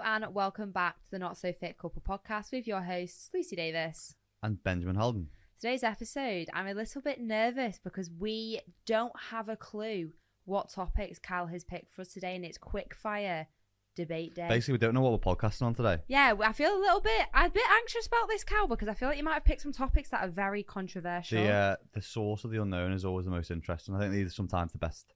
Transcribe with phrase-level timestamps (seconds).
[0.00, 4.14] and welcome back to the Not So Fit Couple podcast with your hosts, Lucy Davis.
[4.42, 5.28] And Benjamin Haldon.
[5.60, 10.12] Today's episode, I'm a little bit nervous because we don't have a clue
[10.44, 13.48] what topics Cal has picked for us today, and it's quick fire
[13.94, 14.48] debate day.
[14.48, 15.98] Basically, we don't know what we're podcasting on today.
[16.08, 18.94] Yeah, I feel a little bit, I'm a bit anxious about this, Cal, because I
[18.94, 21.42] feel like you might have picked some topics that are very controversial.
[21.42, 23.94] The uh, the source of the unknown is always the most interesting.
[23.94, 25.12] I think these are sometimes the best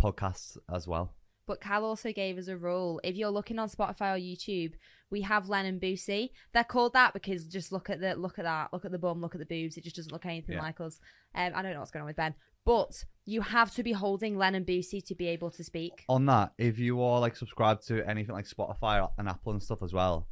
[0.00, 1.14] podcasts as well.
[1.50, 3.00] But Cal also gave us a rule.
[3.02, 4.74] If you're looking on Spotify or YouTube,
[5.10, 6.30] we have Len and Boosie.
[6.52, 9.20] They're called that because just look at the look at that, look at the bum,
[9.20, 9.76] look at the boobs.
[9.76, 10.62] It just doesn't look anything Yeah.
[10.62, 11.00] like us.
[11.34, 14.38] Um, I don't know what's going on with Ben, but you have to be holding
[14.38, 16.04] Len and Boosie to be able to speak.
[16.08, 19.82] On that, if you are like subscribed to anything like Spotify and Apple and stuff
[19.82, 20.28] as well,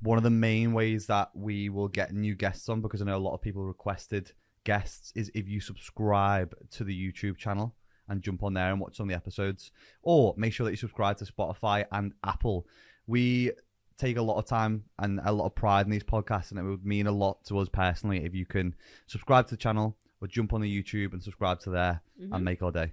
[0.00, 3.18] one of the main ways that we will get new guests on, because I know
[3.18, 4.32] a lot of people requested
[4.64, 7.76] guests, is if you subscribe to the YouTube channel
[8.08, 9.70] and jump on there and watch some of the episodes,
[10.02, 12.66] or make sure that you subscribe to Spotify and Apple.
[13.06, 13.52] We
[13.98, 16.62] take a lot of time and a lot of pride in these podcasts, and it
[16.64, 18.74] would mean a lot to us personally if you can
[19.06, 22.34] subscribe to the channel or jump on the YouTube and subscribe to there Mhm.
[22.34, 22.92] and make our day.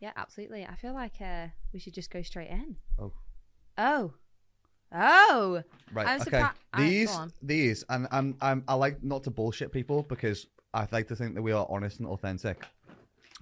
[0.00, 0.64] Yeah, absolutely.
[0.66, 2.76] I feel like uh, we should just go straight in.
[2.98, 3.12] Oh.
[3.76, 4.14] Oh.
[4.92, 5.62] Oh.
[5.92, 6.06] Right.
[6.08, 6.42] I'm okay.
[6.72, 11.08] I- these, these, and I'm, I'm, I like not to bullshit people because I like
[11.08, 12.64] to think that we are honest and authentic.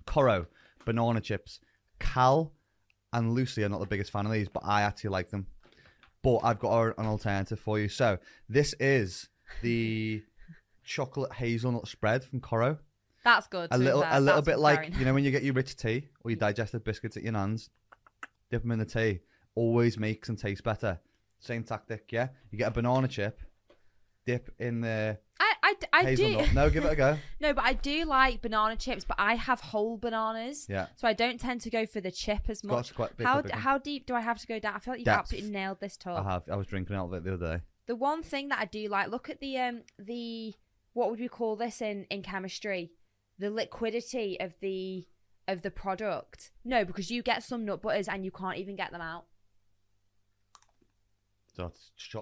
[0.06, 0.46] Koro,
[0.88, 1.60] banana chips,
[2.00, 2.52] Cal,
[3.12, 5.46] and Lucy are not the biggest fan of these, but I actually like them.
[6.22, 7.88] But I've got an alternative for you.
[7.88, 9.28] So this is
[9.62, 10.22] the
[10.84, 12.78] chocolate hazelnut spread from Koro.
[13.22, 13.68] That's good.
[13.70, 16.08] A little, a little That's bit like you know when you get your rich tea
[16.24, 17.68] or your digestive biscuits at your nan's,
[18.50, 19.20] dip them in the tea.
[19.54, 20.98] Always makes and tastes better.
[21.40, 22.28] Same tactic, yeah.
[22.50, 23.38] You get a banana chip,
[24.24, 25.47] dip in the I,
[25.92, 26.42] I, I do.
[26.54, 27.16] No, give it a go.
[27.40, 30.66] No, but I do like banana chips, but I have whole bananas.
[30.68, 30.86] Yeah.
[30.96, 32.94] So I don't tend to go for the chip as much.
[32.94, 33.50] quite big, How one.
[33.50, 34.74] how deep do I have to go down?
[34.74, 35.18] I feel like you've Depth.
[35.20, 36.24] absolutely nailed this talk.
[36.26, 36.42] I have.
[36.50, 37.62] I was drinking out of it the other day.
[37.86, 40.54] The one thing that I do like, look at the um the
[40.94, 42.90] what would we call this in in chemistry?
[43.38, 45.06] The liquidity of the
[45.46, 46.50] of the product.
[46.64, 49.24] No, because you get some nut butters and you can't even get them out.
[51.54, 51.72] So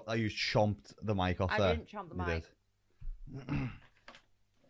[0.07, 1.67] I you chomped the mic off I there.
[1.69, 2.43] I didn't chomp the You mic.
[2.43, 2.51] did.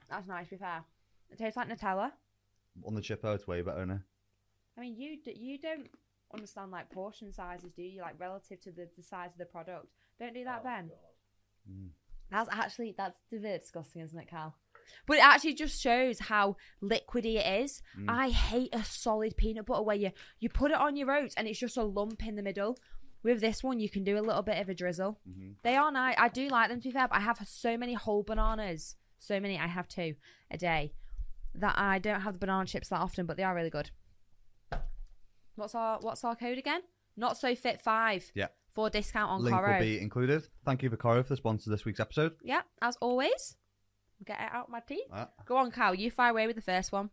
[0.09, 0.45] That's nice.
[0.47, 0.83] To be fair,
[1.29, 2.11] it tastes like Nutella.
[2.85, 3.99] On the chippo, it's way better now.
[4.77, 5.87] I mean, you d- you don't
[6.33, 8.01] understand like portion sizes, do you?
[8.01, 9.87] Like relative to the, the size of the product.
[10.19, 10.91] Don't do that, Ben.
[11.69, 11.89] Mm.
[12.29, 14.55] That's actually that's a bit disgusting, isn't it, Cal?
[15.05, 17.81] But it actually just shows how liquidy it is.
[17.99, 18.05] Mm.
[18.09, 21.47] I hate a solid peanut butter where you you put it on your oats and
[21.47, 22.77] it's just a lump in the middle.
[23.27, 25.19] With this one, you can do a little bit of a drizzle.
[25.27, 25.55] Mhm.
[25.61, 26.15] They are nice.
[26.17, 28.95] I do like them to be fair, but I have so many whole bananas.
[29.19, 29.59] So many.
[29.59, 30.15] I have two
[30.49, 30.93] a day.
[31.53, 33.91] That I don't have the banana chips that often, but they are really good.
[35.55, 36.83] What's our What's our code again?
[37.17, 38.31] Not so fit five.
[38.33, 38.47] Yeah.
[38.69, 39.73] For discount on Link Koro.
[39.73, 40.47] will be included.
[40.63, 42.37] Thank you for Koro for the sponsor this week's episode.
[42.41, 43.57] Yeah, as always.
[44.23, 45.09] Get it out my teeth.
[45.11, 45.29] Ah.
[45.45, 45.93] Go on, Cal.
[45.93, 47.09] You fire away with the first one.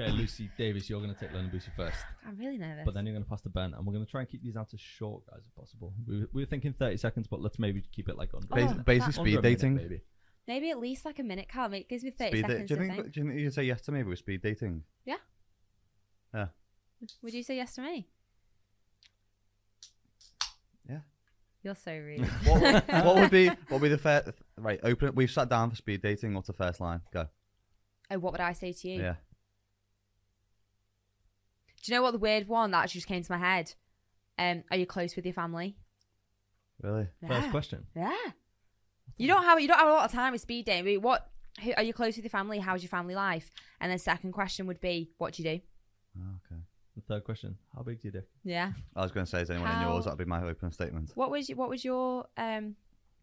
[0.00, 1.96] Okay, Lucy Davis, you're going to take Lennon Boosie first,
[2.26, 2.84] I'm really nervous.
[2.84, 4.42] but then you're going to pass to Ben, and we're going to try and keep
[4.42, 5.92] these answers short, guys, if possible.
[6.06, 8.46] We were, we were thinking 30 seconds, but let's maybe keep it like under.
[8.50, 9.74] Oh, Bas- that- basic under speed a minute, dating.
[9.76, 10.00] maybe.
[10.48, 11.72] Maybe at least like a minute, Cal.
[11.72, 13.02] It gives me 30 Speed da- seconds do you to think?
[13.02, 13.14] think.
[13.14, 14.82] Do you think you say yes to me with speed dating?
[15.04, 15.16] Yeah.
[16.34, 16.46] Yeah.
[17.22, 18.08] Would you say yes to me?
[20.88, 20.98] Yeah.
[21.62, 22.26] You're so rude.
[22.44, 24.28] What, what would be what would be the first?
[24.56, 25.14] Right, open it.
[25.14, 26.34] We've sat down for speed dating.
[26.34, 27.00] What's the first line?
[27.12, 27.26] Go.
[28.10, 29.02] oh, what would I say to you?
[29.02, 29.14] Yeah.
[31.82, 33.72] Do you know what the weird one that just came to my head?
[34.38, 35.76] Um, are you close with your family?
[36.82, 37.08] Really?
[37.26, 37.86] First question.
[37.94, 38.14] Yeah.
[39.16, 40.84] You don't have you don't have a lot of time with speed dating.
[41.00, 41.30] but What?
[41.62, 42.58] Who, are you close with your family?
[42.58, 43.50] How's your family life?
[43.80, 45.60] And then second question would be, what do you do?
[46.18, 46.60] Oh, okay.
[46.96, 47.56] The third question.
[47.74, 48.28] How big's your dick?
[48.44, 48.72] Yeah.
[48.96, 50.04] I was going to say, is anyone in yours?
[50.04, 51.10] That'd be my opening statement.
[51.16, 52.76] What was your, what was your um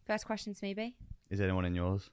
[0.05, 0.95] first question to me be?
[1.31, 2.09] Is anyone in yours?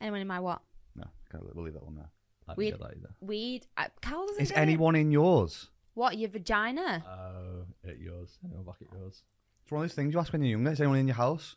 [0.00, 0.60] Anyone in my what?
[0.96, 1.04] No,
[1.34, 2.10] okay, we'll leave that one there.
[2.50, 3.14] I We- didn't get that either.
[3.20, 3.66] Weed.
[3.76, 4.62] Uh, Cal doesn't Is get it.
[4.62, 5.70] anyone in yours?
[5.94, 7.04] What your vagina?
[7.06, 8.38] Oh, at yours.
[8.44, 9.22] Anyone back at yours?
[9.62, 10.70] It's one of those things you ask when you're younger.
[10.70, 11.56] Is anyone in your house?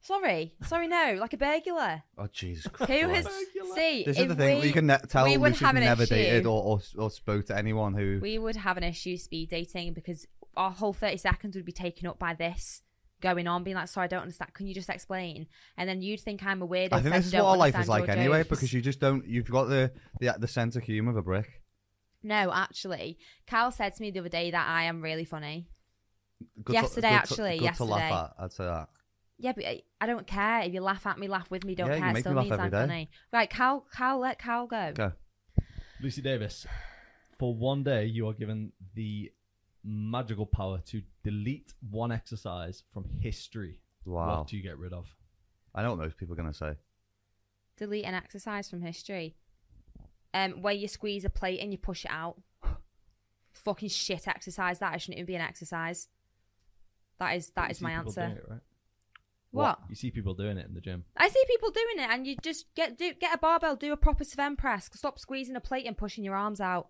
[0.00, 2.02] Sorry, sorry, no, like a burglar.
[2.18, 2.90] Oh Jesus Christ!
[2.90, 3.24] Who has
[3.76, 4.02] see?
[4.02, 4.60] This if is the thing.
[4.60, 6.14] We, you can ne- tell we would Lucy's have an never issue.
[6.16, 8.18] dated or, or or spoke to anyone who.
[8.20, 10.26] we would have an issue speed dating because
[10.56, 12.82] our whole thirty seconds would be taken up by this
[13.22, 14.52] going on, being like, "Sorry, I don't understand.
[14.52, 15.46] Can you just explain?"
[15.78, 16.92] And then you'd think I'm a weirdo.
[16.92, 18.48] I think if this is what our life is like anyway, jokes.
[18.50, 19.26] because you just don't.
[19.26, 21.62] You've got the the, the sense of humour of a brick.
[22.22, 25.68] no, actually, Carl said to me the other day that I am really funny.
[26.64, 28.20] Good Yesterday, to, good actually, to, good to laugh yesterday.
[28.20, 28.44] at.
[28.44, 28.88] I'd say that.
[29.38, 31.86] Yeah, but I- I don't care if you laugh at me, laugh with me, don't
[31.88, 32.10] Yeah, you care.
[32.10, 32.82] It make still me laugh means I'm every day.
[32.82, 33.10] funny.
[33.32, 34.92] Right, Cal, Cal, let Cal go.
[34.94, 35.12] Go.
[36.00, 36.66] Lucy Davis,
[37.38, 39.30] for one day you are given the
[39.84, 44.38] magical power to delete one exercise from history, Wow.
[44.38, 45.06] what do you get rid of?
[45.74, 46.76] I know what most people are gonna say.
[47.76, 49.36] Delete an exercise from history.
[50.34, 52.40] Um, where you squeeze a plate and you push it out.
[53.52, 54.78] Fucking shit exercise.
[54.78, 56.08] That shouldn't even be an exercise.
[57.18, 58.26] That is that You is my answer.
[58.26, 58.60] doing it, right?
[59.50, 59.80] What?
[59.90, 61.04] You see people doing it in the gym.
[61.16, 63.96] I see people doing it, and you just get do get a barbell, do a
[63.98, 66.88] proper Sven press, stop squeezing a plate and pushing your arms out.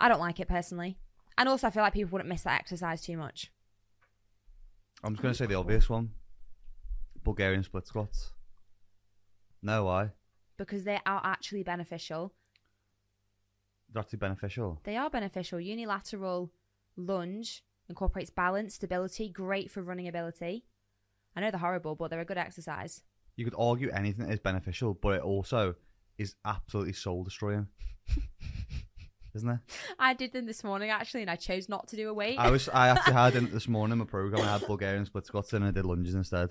[0.00, 0.98] I don't like it personally,
[1.38, 3.50] and also I feel like people wouldn't miss that exercise too much.
[5.02, 6.10] I'm just gonna say the obvious one.
[7.24, 8.32] Bulgarian split squats.
[9.62, 10.10] No, why?
[10.58, 12.34] because they are actually beneficial.
[13.90, 14.80] They're actually beneficial.
[14.84, 15.60] They are beneficial.
[15.60, 16.50] Unilateral
[16.96, 20.66] lunge incorporates balance, stability, great for running ability.
[21.34, 23.02] I know they're horrible, but they're a good exercise.
[23.36, 25.76] You could argue anything is beneficial, but it also
[26.18, 27.68] is absolutely soul destroying.
[29.34, 29.58] Isn't it?
[29.98, 32.38] I did them this morning actually, and I chose not to do a weight.
[32.38, 35.52] I was I actually had in this morning my program I had Bulgarian split squats
[35.52, 36.50] in and I did lunges instead.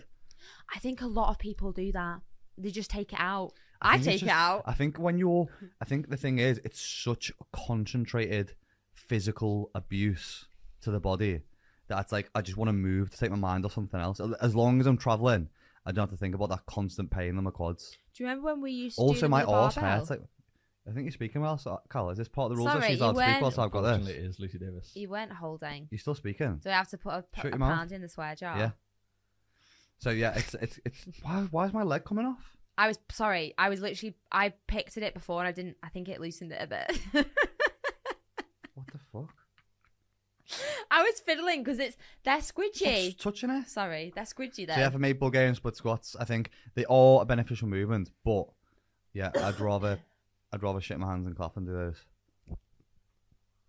[0.73, 2.21] I think a lot of people do that.
[2.57, 3.53] They just take it out.
[3.81, 4.63] I, it's take it out.
[4.65, 5.47] I think when you're
[5.81, 8.53] I think the thing is it's such concentrated
[8.93, 10.45] physical abuse
[10.81, 11.41] to the body
[11.87, 14.19] that it's like I just want to move to take my mind off something else.
[14.41, 15.49] As long as I'm traveling,
[15.85, 17.97] I don't have to think about that constant pain in my quads.
[18.13, 20.09] Do you remember when we used to Also, my arse hurts.
[20.09, 20.21] Like,
[20.87, 22.09] I think you're speaking well, so, Carl.
[22.11, 23.59] Is this part of the rules that Sorry, she's you allowed to speak went- whilst
[23.59, 23.91] I've got this?
[23.95, 24.91] Unfortunately, it is Lucy Davis.
[24.95, 25.87] You weren't holding.
[25.91, 26.61] You're still speaking?
[26.63, 27.77] Do I have to put a, Shut a your mouth.
[27.77, 28.57] pound in the swear jar?
[28.57, 28.69] Yeah.
[29.99, 32.55] So yeah, it's it's it's why why is my leg coming off?
[32.77, 33.53] I was sorry.
[33.57, 35.75] I was literally I picked at it before and I didn't.
[35.83, 37.27] I think it loosened it a bit.
[38.75, 39.33] What the fuck?
[40.91, 43.17] I was fiddling because it's they're Stop squidgy.
[43.17, 43.67] touching it.
[43.67, 44.75] Sorry, they're squidgy though.
[44.75, 48.45] So yeah, for me, Bulgarian split squats, I think they are a beneficial movement, but
[49.13, 49.99] yeah, I'd rather
[50.51, 52.01] I'd rather shit my hands and clap and do those.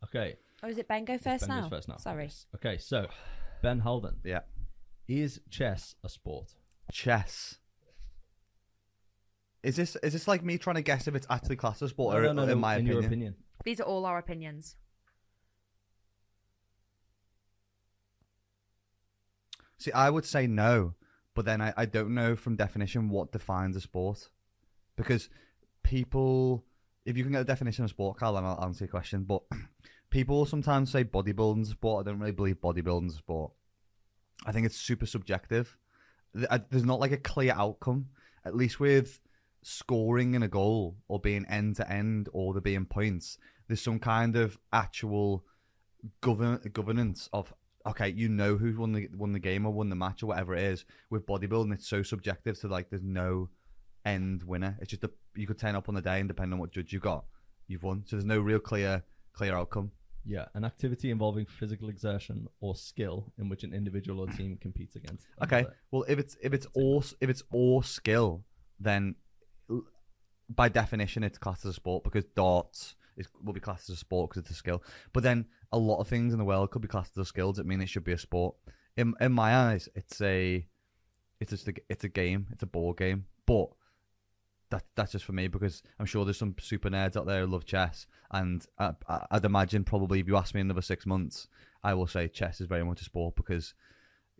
[0.05, 0.37] Okay.
[0.63, 1.61] oh, is it Ben go first Ben now?
[1.63, 1.97] goes first now.
[1.97, 2.25] Sorry.
[2.25, 2.47] Yes.
[2.55, 3.07] Okay, so
[3.63, 4.17] Ben Haldon.
[4.25, 4.41] Yeah,
[5.09, 6.55] Is chess a sport?
[6.93, 7.59] chess.
[9.65, 12.15] Is this is this like me trying to guess if it's actually classed as sport
[12.15, 12.97] No, or no, no, in no, my in opinion?
[12.97, 13.35] your opinion.
[13.65, 14.77] These are all our opinions.
[19.79, 20.95] See, I would say no,
[21.35, 24.29] but then I, I don't know from definition what defines a sport.
[24.97, 25.29] Because
[25.85, 26.65] people,
[27.09, 29.25] if you can get a definition of sport, Carl, then I'll answer your question.
[29.25, 29.43] But
[30.11, 32.07] people sometimes say bodybuilding's sport.
[32.07, 33.53] I don't really believe bodybuilding's sport.
[34.45, 35.79] I think it's super subjective.
[36.35, 38.11] There's not like a clear outcome,
[38.45, 39.21] at least with
[39.63, 43.39] scoring in a goal or being end to end or there being points.
[43.67, 45.45] There's some kind of actual
[46.21, 47.55] govern governance of
[47.87, 50.55] okay, you know who won the won the game or won the match or whatever
[50.55, 50.85] it is.
[51.09, 53.49] With bodybuilding, it's so subjective to like there's no
[54.09, 54.77] end winner.
[54.81, 56.93] It's just a, you could turn up on the day and depending on what judge
[56.93, 57.25] you got,
[57.67, 58.03] you've won.
[58.07, 59.03] So there's no real clear
[59.33, 59.93] clear outcome.
[60.25, 64.97] Yeah, an activity involving physical exertion or skill in which an individual or team competes
[64.97, 65.27] against.
[65.43, 65.77] Okay, another.
[65.91, 68.45] well if it's if it's all if it's all skill,
[68.79, 69.15] then
[70.51, 73.99] by definition it's classed as a sport because darts is will be classed as a
[73.99, 74.83] sport because it's a skill.
[75.13, 77.67] But then a lot of things in the world could be classed as skills that
[77.67, 78.55] mean it should be a sport.
[78.97, 80.67] In in my eyes, it's a
[81.41, 83.27] it's just a, it's a game, it's a board game.
[83.47, 83.69] But
[84.71, 87.47] that that's just for me because I'm sure there's some super nerds out there who
[87.47, 88.93] love chess, and I,
[89.31, 91.49] I'd imagine probably if you ask me in another six months,
[91.83, 93.75] I will say chess is very much a sport because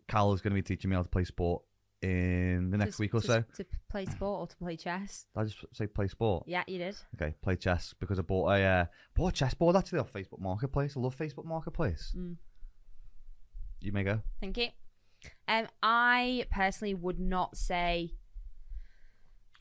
[0.07, 1.63] Cal is going to be teaching me how to play sport
[2.01, 3.43] in the next To- week or to- so.
[3.57, 5.25] To play sport or to play chess.
[5.35, 6.43] Did I just say play sport.
[6.47, 6.95] Yeah, you did.
[7.15, 10.95] Okay, play chess because I bought a uh, bought a chessboard actually off Facebook Marketplace.
[10.95, 12.13] I love Facebook Marketplace.
[12.17, 12.37] Mm.
[13.81, 14.21] You may go.
[14.41, 14.67] Thank you.
[15.47, 18.13] Um, I personally would not say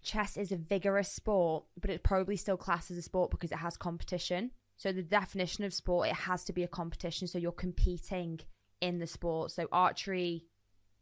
[0.09, 3.59] chess is a vigorous sport, but it probably still classes as a sport because it
[3.59, 4.51] has competition.
[4.77, 7.29] So the definition of sport, it has to be a competition.
[7.29, 8.41] So you're competing
[8.81, 9.51] in the sport.
[9.51, 10.47] So archery,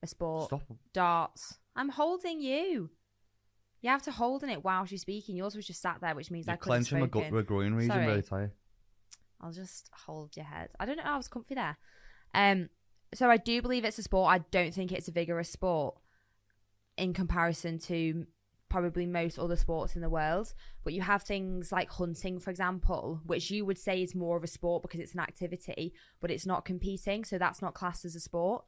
[0.02, 0.48] a sport.
[0.48, 0.62] Stop.
[0.92, 1.58] Darts.
[1.76, 2.90] I'm holding you.
[3.82, 5.36] You have to hold in it while she's speaking.
[5.36, 7.92] Yours was just sat there, which means I You're couldn't clenching my, my groin region
[7.92, 8.06] Sorry.
[8.06, 8.50] really tight.
[9.40, 10.70] I'll just hold your head.
[10.80, 11.04] I don't know.
[11.04, 11.76] I was comfy there.
[12.34, 12.70] Um,
[13.14, 14.32] so I do believe it's a sport.
[14.32, 15.94] I don't think it's a vigorous sport
[16.96, 18.26] in comparison to
[18.68, 20.52] probably most other sports in the world.
[20.84, 24.44] But you have things like hunting, for example, which you would say is more of
[24.44, 28.14] a sport because it's an activity, but it's not competing, so that's not classed as
[28.16, 28.64] a sport.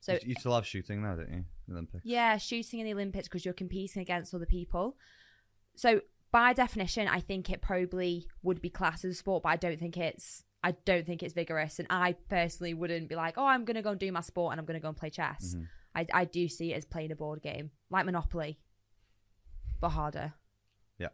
[0.00, 1.44] So you, you still have shooting now, don't you?
[1.70, 2.04] Olympics.
[2.06, 4.96] yeah, shooting in the Olympics because you're competing against other people.
[5.76, 6.00] So
[6.32, 9.78] by definition, I think it probably would be classed as a sport, but I don't
[9.78, 11.78] think it's I don't think it's vigorous.
[11.78, 14.60] And I personally wouldn't be like, oh, I'm gonna go and do my sport and
[14.60, 15.54] I'm gonna go and play chess.
[15.56, 15.66] Mhm.
[15.94, 18.58] I I do see it as playing a board game, like Monopoly,
[19.80, 20.34] but harder.
[20.98, 21.08] Yeah.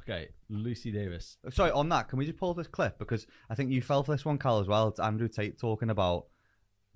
[0.00, 1.38] Okay, Lucy Davis.
[1.44, 3.82] Oh, sorry, on that, can we just pull up this clip because I think you
[3.82, 4.88] fell for this one, Cal, as well.
[4.88, 6.26] It's Andrew Tate talking about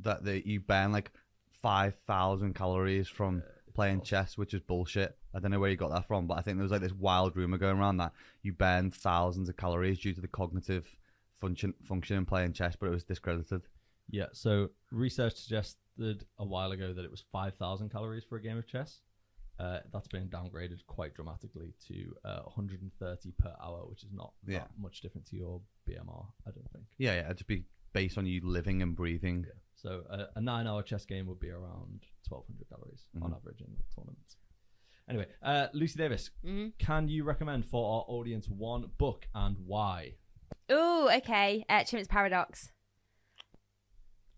[0.01, 1.13] that that you burn like
[1.53, 3.43] five thousand calories from
[3.75, 5.17] playing chess, which is bullshit.
[5.35, 6.93] I don't know where you got that from, but I think there was like this
[6.93, 8.13] wild rumor going around that
[8.43, 10.87] you burn thousands of calories due to the cognitive
[11.41, 13.63] function function in playing chess, but it was discredited.
[14.11, 18.59] Yeah, so research suggested a while ago that it was 5,000 calories for a game
[18.59, 19.01] of chess.
[19.61, 24.61] Uh, that's been downgraded quite dramatically to uh, 130 per hour, which is not Yeah.
[24.61, 26.87] that much different to your BMR, I don't think.
[26.97, 29.45] Yeah, yeah, it'd just be based on you living and breathing.
[29.75, 33.37] So uh, a nine hour chess game would be around 1,200 calories on Mhm.
[33.37, 34.37] average in the tournaments.
[35.09, 36.79] Anyway, uh, Lucy Davis, Mhm.
[36.79, 40.15] can you recommend for our audience one book and why?
[40.71, 41.65] Oh, okay.
[41.69, 42.73] Uh, Chimps Paradox.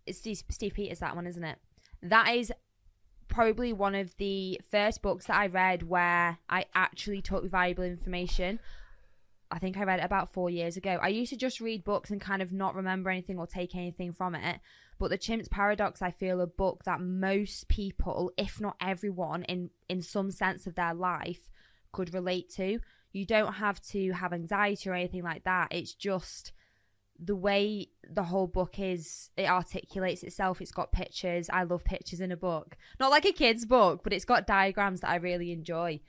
[0.06, 1.58] It's Steve, Steve Peters, that one, isn't it?
[2.02, 2.52] That is
[3.32, 8.60] probably one of the first books that I read where I actually took valuable information.
[9.50, 10.98] I think I read it about four years ago.
[11.00, 14.12] I used to just read books and kind of not remember anything or take anything
[14.12, 14.60] from it.
[14.98, 19.70] But the Chimps Paradox, I feel, a book that most people, if not everyone, in
[19.88, 21.50] in some sense of their life,
[21.90, 22.80] could relate to.
[23.12, 25.68] You don't have to have anxiety or anything like that.
[25.70, 26.52] It's just
[27.24, 32.20] the way the whole book is it articulates itself it's got pictures i love pictures
[32.20, 35.52] in a book not like a kid's book but it's got diagrams that i really
[35.52, 36.00] enjoy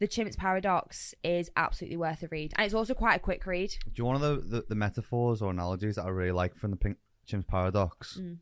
[0.00, 3.70] the chimps paradox is absolutely worth a read and it's also quite a quick read
[3.70, 6.76] Do you want the, the the metaphors or analogies that I really like from the
[6.76, 8.18] Pink Chim's Paradox?
[8.20, 8.38] Mm.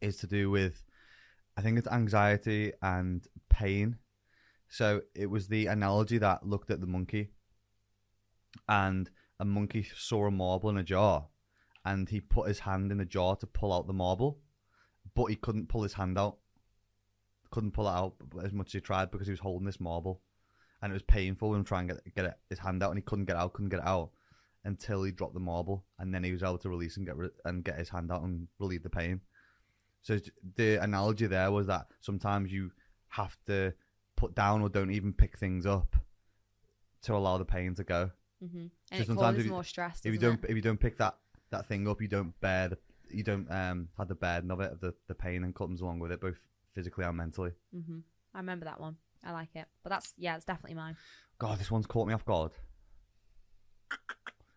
[0.00, 0.82] Is to do with,
[1.56, 3.96] I think it's anxiety and pain.
[4.68, 7.30] So it was the analogy that looked at the monkey,
[8.68, 9.08] and
[9.38, 11.26] a monkey saw a marble in a jar,
[11.84, 14.40] and he put his hand in the jar to pull out the marble,
[15.14, 16.38] but he couldn't pull his hand out.
[17.50, 20.22] Couldn't pull it out as much as he tried because he was holding this marble,
[20.82, 23.26] and it was painful him trying to get get his hand out, and he couldn't
[23.26, 24.10] get out, couldn't get it out
[24.64, 27.30] until he dropped the marble, and then he was able to release and get ri-
[27.44, 29.20] and get his hand out and relieve the pain.
[30.02, 30.18] So
[30.56, 32.70] the analogy there was that sometimes you
[33.08, 33.74] have to
[34.16, 35.96] put down or don't even pick things up
[37.02, 38.10] to allow the pain to go.
[38.44, 38.66] Mm-hmm.
[38.90, 41.16] and it sometimes causes more stress If you don't if you don't pick that
[41.50, 42.78] that thing up, you don't bear the
[43.10, 46.00] you don't um have the burden of it of the, the pain and comes along
[46.00, 46.38] with it both
[46.74, 47.50] physically and mentally.
[47.72, 47.76] it?
[47.86, 47.98] hmm
[48.34, 50.96] i remember that one i like it but that's yeah it's definitely mine
[51.38, 52.52] God, this one's caught me off guard.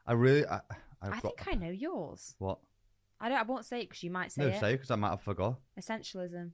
[0.08, 0.62] I really I,
[1.02, 2.58] I've i got think i know yours what
[3.20, 4.96] i don't i won't say it because you might say no it say because I
[4.96, 5.60] might have forgot.
[5.80, 6.52] essentialism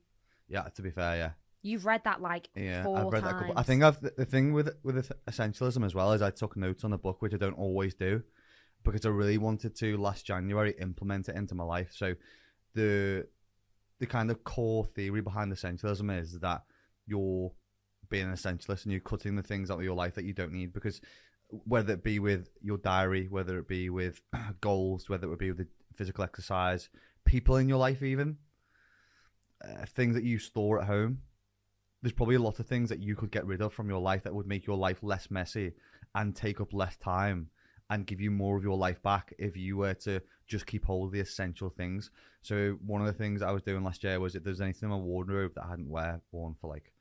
[0.48, 1.32] Yeah, to be fair, yeah.
[1.66, 3.54] You've read that like Yeah, four I've read times that a couple.
[3.58, 6.92] I think I've the, thing with with essentialism as well is I took notes on
[6.92, 8.22] the book, which I don't always do,
[8.84, 11.90] because I really wanted to last January implement it into my life.
[11.94, 12.16] So
[12.74, 13.28] the
[14.00, 16.62] the kind of core theory behind essentialism is that
[17.08, 17.52] you're
[18.10, 20.52] being an essentialist and you're cutting the things out of your life that you don't
[20.52, 21.02] need because
[21.50, 24.22] whether it be with your diary, whether it be with
[24.62, 26.90] goals, whether it be with the physical exercise,
[27.24, 28.38] people in your life, even
[29.64, 31.20] uh, things that you store at home
[32.06, 34.22] there's probably a lot of things that you could get rid of from your life
[34.22, 35.72] that would make your life less messy
[36.14, 37.50] and take up less time
[37.90, 41.08] and give you more of your life back if you were to just keep hold
[41.08, 42.12] of the essential things.
[42.44, 44.92] So one of the things I was doing last year was if there's anything in
[44.92, 46.94] my wardrobe that I hadn't wear worn for like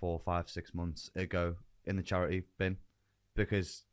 [0.00, 2.78] four, five, six months, ago in the charity bin
[3.36, 3.84] because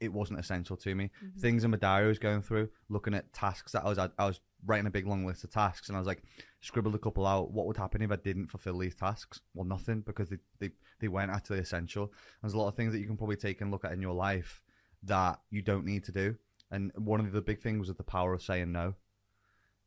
[0.00, 1.10] it wasn't essential to me.
[1.24, 1.40] Mhm.
[1.40, 4.08] Things in my diary I was going through, looking at tasks that I was I,
[4.18, 6.22] I was writing a big long list of tasks and I was like
[6.60, 7.50] scribbled a couple out.
[7.50, 9.40] What would happen if I didn't fulfill these tasks?
[9.54, 10.70] Well, nothing because they, they,
[11.00, 12.12] they weren't actually essential.
[12.40, 14.14] There's a lot of things that you can probably take and look at in your
[14.14, 14.62] life
[15.02, 16.36] that you don't need to do.
[16.70, 18.94] And one of the big things was the power of saying no.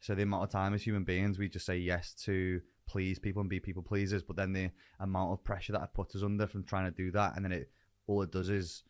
[0.01, 3.39] So the amount of time as human beings we just say yes to please people
[3.41, 4.69] and be people pleasers, but then the
[4.99, 7.51] amount of pressure that it puts us under from trying to do that, and then
[7.51, 7.71] it
[8.07, 8.83] all it does is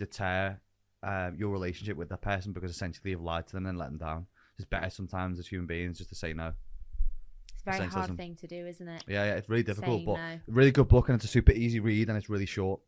[0.00, 0.58] deter
[1.02, 3.98] um, your relationship with that person because essentially you've lied to them and let them
[3.98, 4.26] down.
[4.58, 6.52] It's better sometimes as human beings just to say no.
[7.52, 8.16] It's a very hard Essentialism.
[8.16, 9.04] thing to do, isn't it?
[9.06, 10.40] Yeah, yeah, it's really difficult, Saying but no.
[10.48, 12.80] really good book and it's a super easy read and it's really short.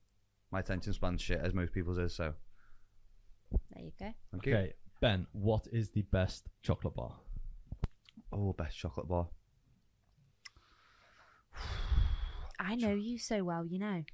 [0.50, 2.34] My attention span's shit as most people's is, so
[3.74, 4.12] There you go.
[4.32, 4.54] thank you.
[4.54, 7.14] Okay, Ben, what is the best chocolate bar?
[8.32, 9.28] Oh, best chocolate bar.
[12.58, 14.04] I know you so well, you know.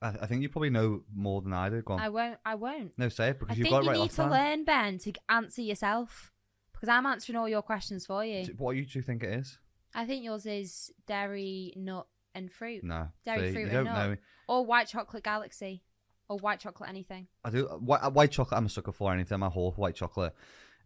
[0.00, 1.82] I, I think you probably know more than I do.
[1.82, 2.00] Go on.
[2.00, 2.38] I won't.
[2.44, 2.92] I won't.
[2.98, 4.30] no, say it I because think you've got it you right need last to time.
[4.30, 6.32] learn, Ben, to answer yourself
[6.72, 8.44] because I'm answering all your questions for you.
[8.58, 9.58] What do you two think it is?
[9.94, 13.84] I think yours is dairy, nut, and fruit, No, Dairy, See, fruit, you and don't
[13.86, 14.10] nut.
[14.10, 14.16] know.
[14.46, 15.82] or white chocolate galaxy,
[16.28, 17.26] or white chocolate anything.
[17.44, 18.56] I do white, white chocolate.
[18.58, 19.34] I'm a sucker for anything.
[19.36, 20.34] I'm a for white chocolate.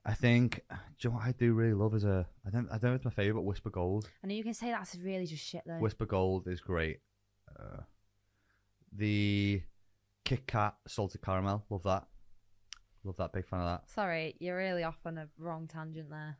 [0.06, 0.60] I think.
[0.70, 2.26] Do you know what I do really love is a.
[2.46, 2.68] I don't.
[2.70, 4.08] I don't know if it's my favorite, but Wispa Gold.
[4.24, 5.78] I know you can say that's really just shit though.
[5.80, 7.00] Wispa Gold is great.
[7.58, 7.82] Uh,
[8.96, 9.62] the
[10.24, 11.64] Kit Kat salted caramel.
[11.70, 12.06] Love that.
[13.04, 13.32] Love that.
[13.32, 13.90] Big fan of that.
[13.90, 16.36] Sorry, you're really off on a wrong tangent there.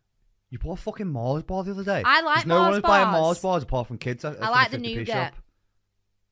[0.50, 2.02] You bought a fucking Mars bar the other day.
[2.04, 3.20] I like There's no Mars one who's buying bars.
[3.20, 4.24] Mars bars apart from kids.
[4.24, 5.06] I like the nougat.
[5.06, 5.34] shop.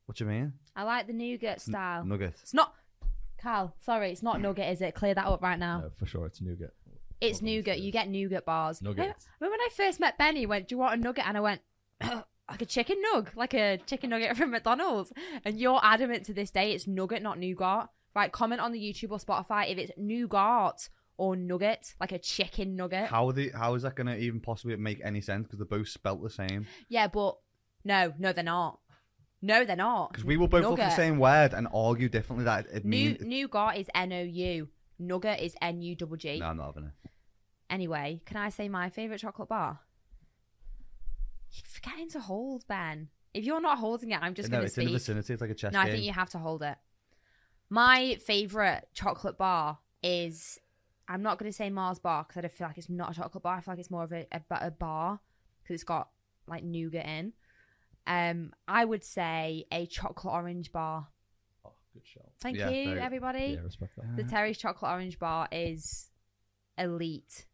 [0.07, 0.53] What do you mean?
[0.77, 2.05] I like the nougat style.
[2.05, 2.35] Nugget.
[2.43, 2.75] It's not.
[3.41, 4.95] Cal, sorry, it's not nougat, is it?
[4.95, 5.81] Clear that up right now.
[5.81, 6.75] No, for sure, it's nougat.
[7.21, 7.81] It's What nougat.
[7.81, 8.83] You get nougat bars.
[8.83, 9.17] Nougat.
[9.41, 10.41] Remember when I first met Benny?
[10.41, 11.27] he Went, do you want a nugget?
[11.27, 11.61] And I went,
[12.51, 15.13] like a chicken nug, like a chicken nugget from McDonald's.
[15.45, 17.89] And you're adamant to this day it's nugget, not nougat.
[18.15, 18.33] Right?
[18.33, 23.09] Comment on the YouTube or Spotify if it's nougat or nugget, like a chicken nugget.
[23.09, 25.47] How are they, How is that going to even possibly make any sense?
[25.47, 26.67] Because they're both spelt the same.
[26.89, 27.37] Yeah, but
[27.85, 28.81] no, no, they're not.
[29.43, 30.13] No, they're not.
[30.13, 33.11] Because we will both look at the same word and argue differently that it New
[33.11, 33.21] means.
[33.23, 34.69] nougat is N O U.
[34.99, 36.41] Nugget is N U double G.
[36.41, 37.11] No, I'm not having it.
[37.71, 39.81] Anyway, can I say my favourite chocolate bar?
[41.53, 43.09] You're forgetting to hold, Ben.
[43.35, 44.99] If you're not holding it, I'm just no, going to it's in the speak.
[45.01, 45.33] vicinity.
[45.35, 45.95] It's like a chess No, I game.
[45.95, 46.77] think you have to hold it.
[47.69, 50.59] My favourite chocolate bar is.
[51.09, 53.15] I'm not going to say Mars bar because I don't feel like it's not a
[53.15, 53.57] chocolate bar.
[53.57, 55.19] I feel like it's more of a, a, a bar
[55.63, 56.09] because it's got
[56.47, 57.33] like nougat in.
[58.07, 61.09] Um, I would say a chocolate orange bar.
[61.65, 62.21] Oh, good show.
[62.41, 63.45] Thank Yeah, you, very- everybody.
[63.59, 64.17] Yeah, respect that.
[64.17, 66.11] The Terry's chocolate orange bar is
[66.79, 67.45] elite.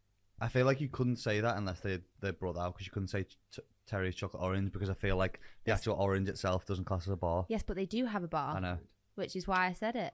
[0.40, 2.92] I feel like you couldn't say that unless they they brought that out because you
[2.92, 3.22] couldn't say
[3.52, 5.78] t- Terry's chocolate orange because I feel like the Yes.
[5.80, 7.46] actual orange itself doesn't class as a bar.
[7.48, 8.78] Yes, but they do have a bar, I know.
[9.14, 10.12] which is why I said it.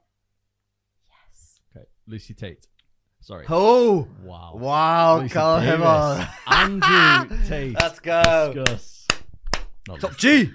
[1.09, 1.59] Yes.
[1.75, 2.67] Okay, Lucy Tate.
[3.21, 3.45] Sorry.
[3.49, 4.55] Oh Wow.
[4.55, 5.17] wow!
[5.19, 5.87] Lucy Call him Davis.
[5.87, 6.27] on.
[6.81, 7.73] Andrew Tate.
[7.79, 8.53] Let's go.
[8.53, 9.07] Discuss.
[9.87, 10.45] Not Top Lucy.
[10.47, 10.51] G.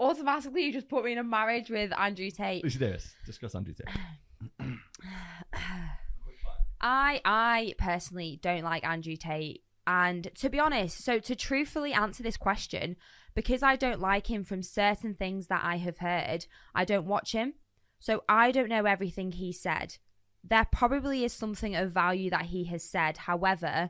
[0.00, 2.62] Automatically, you just put me in a marriage with Andrew Tate.
[2.64, 3.14] Lucy Davis.
[3.26, 3.88] Discuss Andrew Tate.
[6.80, 9.62] I I personally don't like Andrew Tate.
[9.88, 12.96] And to be honest, so to truthfully answer this question,
[13.34, 17.32] because I don't like him from certain things that I have heard, I don't watch
[17.32, 17.54] him.
[17.98, 19.96] So I don't know everything he said.
[20.44, 23.16] There probably is something of value that he has said.
[23.16, 23.88] However,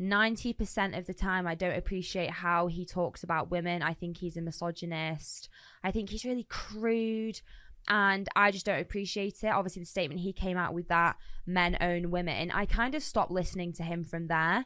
[0.00, 3.82] 90% of the time, I don't appreciate how he talks about women.
[3.82, 5.50] I think he's a misogynist.
[5.82, 7.42] I think he's really crude
[7.86, 9.48] and I just don't appreciate it.
[9.48, 13.30] Obviously, the statement he came out with that men own women, I kind of stopped
[13.30, 14.64] listening to him from there.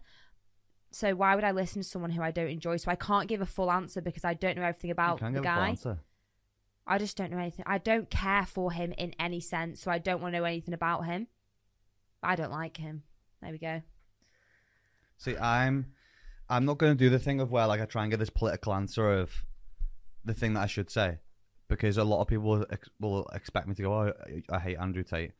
[0.90, 2.77] So why would I listen to someone who I don't enjoy?
[2.79, 5.35] So I can't give a full answer because I don't know everything about the give
[5.35, 5.68] a full guy.
[5.68, 5.98] answer.
[6.87, 7.64] I just don't know anything.
[7.66, 10.72] I don't care for him in any sense, so I don't want to know anything
[10.72, 11.27] about him.
[12.22, 13.03] I don't like him.
[13.42, 13.83] There we go.
[15.18, 15.92] See, I'm
[16.48, 18.31] I'm not going to do the thing of where like I try and get this
[18.31, 19.44] political answer of
[20.24, 21.18] the thing that I should say
[21.68, 24.12] because a lot of people will, ex- will expect me to go, "Oh,
[24.51, 25.33] I hate Andrew Tate."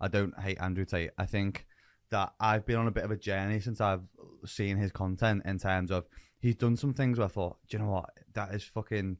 [0.00, 1.10] I don't hate Andrew Tate.
[1.18, 1.66] I think
[2.14, 4.04] that I've been on a bit of a journey since I've
[4.46, 6.06] seen his content in terms of
[6.38, 8.10] he's done some things where I thought, do you know what?
[8.34, 9.16] That is fucking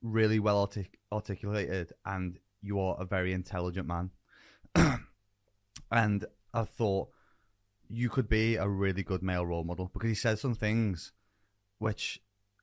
[0.00, 4.12] really well artic- articulated, and you are a very intelligent man.
[5.90, 7.10] and I thought
[7.90, 11.12] you could be a really good male role model because he says some things
[11.80, 12.18] which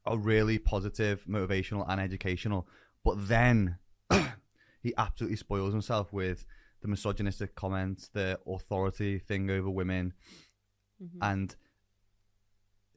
[0.08, 2.68] are really positive, motivational, and educational.
[3.06, 3.78] But then
[4.82, 6.44] he absolutely spoils himself with
[6.82, 10.14] the misogynistic comments, the authority thing over women,
[11.02, 11.18] Mhm.
[11.22, 11.56] and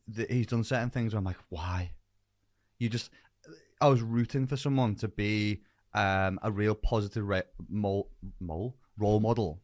[0.08, 1.92] the, he's done certain things where I'm like, why?
[2.78, 3.10] You just,
[3.80, 5.62] I was rooting for someone to be
[5.94, 9.62] um, a real positive re- mole, mole role model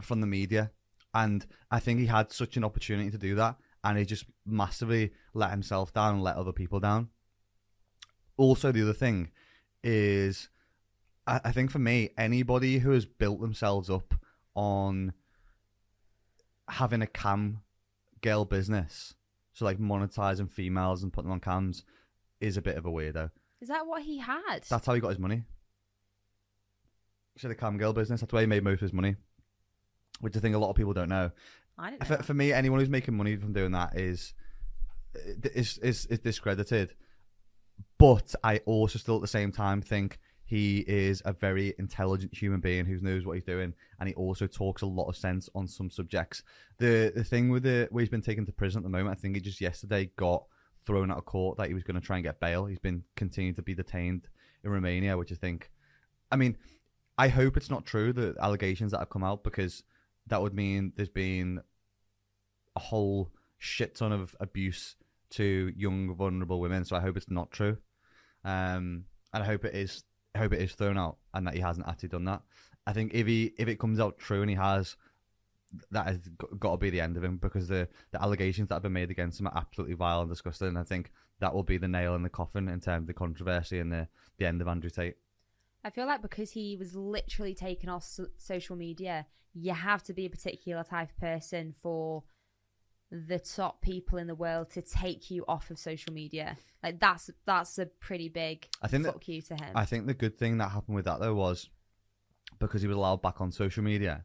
[0.00, 0.70] from the media,
[1.14, 5.12] and I think he had such an opportunity to do that, and he just massively
[5.34, 7.08] let himself down and let other people down.
[8.36, 9.30] Also, the other thing
[9.82, 10.48] is,
[11.28, 14.14] I, I think for me, anybody who has built themselves up
[14.54, 15.12] on
[16.68, 17.60] having a cam
[18.22, 19.14] girl business,
[19.52, 21.84] so like monetizing females and putting them on cams,
[22.40, 23.30] is a bit of a weirdo.
[23.60, 24.62] Is that what he had?
[24.68, 25.44] That's how he got his money.
[27.36, 29.16] So the cam girl business, that's where he made most of his money,
[30.20, 31.30] which I think a lot of people don't know.
[31.76, 32.16] I don't know.
[32.16, 34.34] For, for me, anyone who's making money from doing that is
[35.14, 36.94] is is, is discredited.
[37.96, 42.60] But I also still at the same time think he is a very intelligent human
[42.60, 45.68] being who knows what he's doing, and he also talks a lot of sense on
[45.68, 46.42] some subjects.
[46.78, 49.20] The the thing with the where he's been taken to prison at the moment, I
[49.20, 50.44] think he just yesterday got
[50.86, 52.64] thrown out of court that he was going to try and get bail.
[52.64, 54.26] He's been continued to be detained
[54.64, 55.70] in Romania, which I think,
[56.32, 56.56] I mean,
[57.18, 59.82] I hope it's not true the allegations that have come out because
[60.28, 61.60] that would mean there's been
[62.74, 64.96] a whole shit ton of abuse
[65.32, 66.86] to young vulnerable women.
[66.86, 67.76] So I hope it's not true,
[68.46, 70.04] um, and I hope it is.
[70.36, 72.42] Hope it is thrown out and that he hasn't actually done that.
[72.86, 74.96] I think if he if it comes out true and he has,
[75.90, 76.18] that has
[76.58, 79.10] got to be the end of him because the the allegations that have been made
[79.10, 80.68] against him are absolutely vile and disgusting.
[80.68, 83.14] And I think that will be the nail in the coffin in terms of the
[83.14, 85.16] controversy and the the end of Andrew Tate.
[85.84, 90.12] I feel like because he was literally taken off so- social media, you have to
[90.12, 92.24] be a particular type of person for
[93.10, 96.56] the top people in the world to take you off of social media.
[96.82, 99.72] Like that's that's a pretty big I think that- fuck you to him.
[99.74, 101.68] I think the good thing that happened with that though was
[102.58, 104.24] because he was allowed back on social media,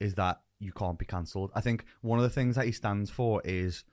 [0.00, 1.50] is that you can't be cancelled.
[1.54, 3.84] I think one of the things that he stands for is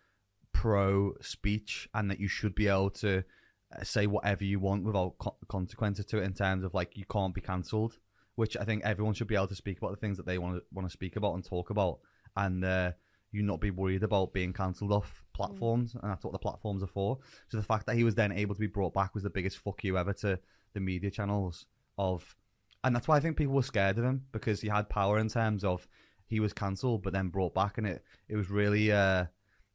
[0.53, 3.23] pro speech and that you should be able to
[3.75, 7.05] uh, say whatever you want without co- consequences to it in terms of like you
[7.11, 7.97] can't be cancelled.
[8.35, 10.55] Which I think everyone should be able to speak about the things that they want
[10.57, 11.99] to want to speak about and talk about,
[12.35, 12.91] and uh,
[13.33, 16.87] you not be worried about being cancelled off platforms, and that's what the platforms are
[16.87, 17.17] for.
[17.49, 19.57] So the fact that he was then able to be brought back was the biggest
[19.57, 20.39] fuck you ever to
[20.73, 21.65] the media channels
[21.97, 22.35] of,
[22.83, 25.27] and that's why I think people were scared of him because he had power in
[25.27, 25.87] terms of
[26.27, 29.25] he was cancelled but then brought back, and it it was really uh,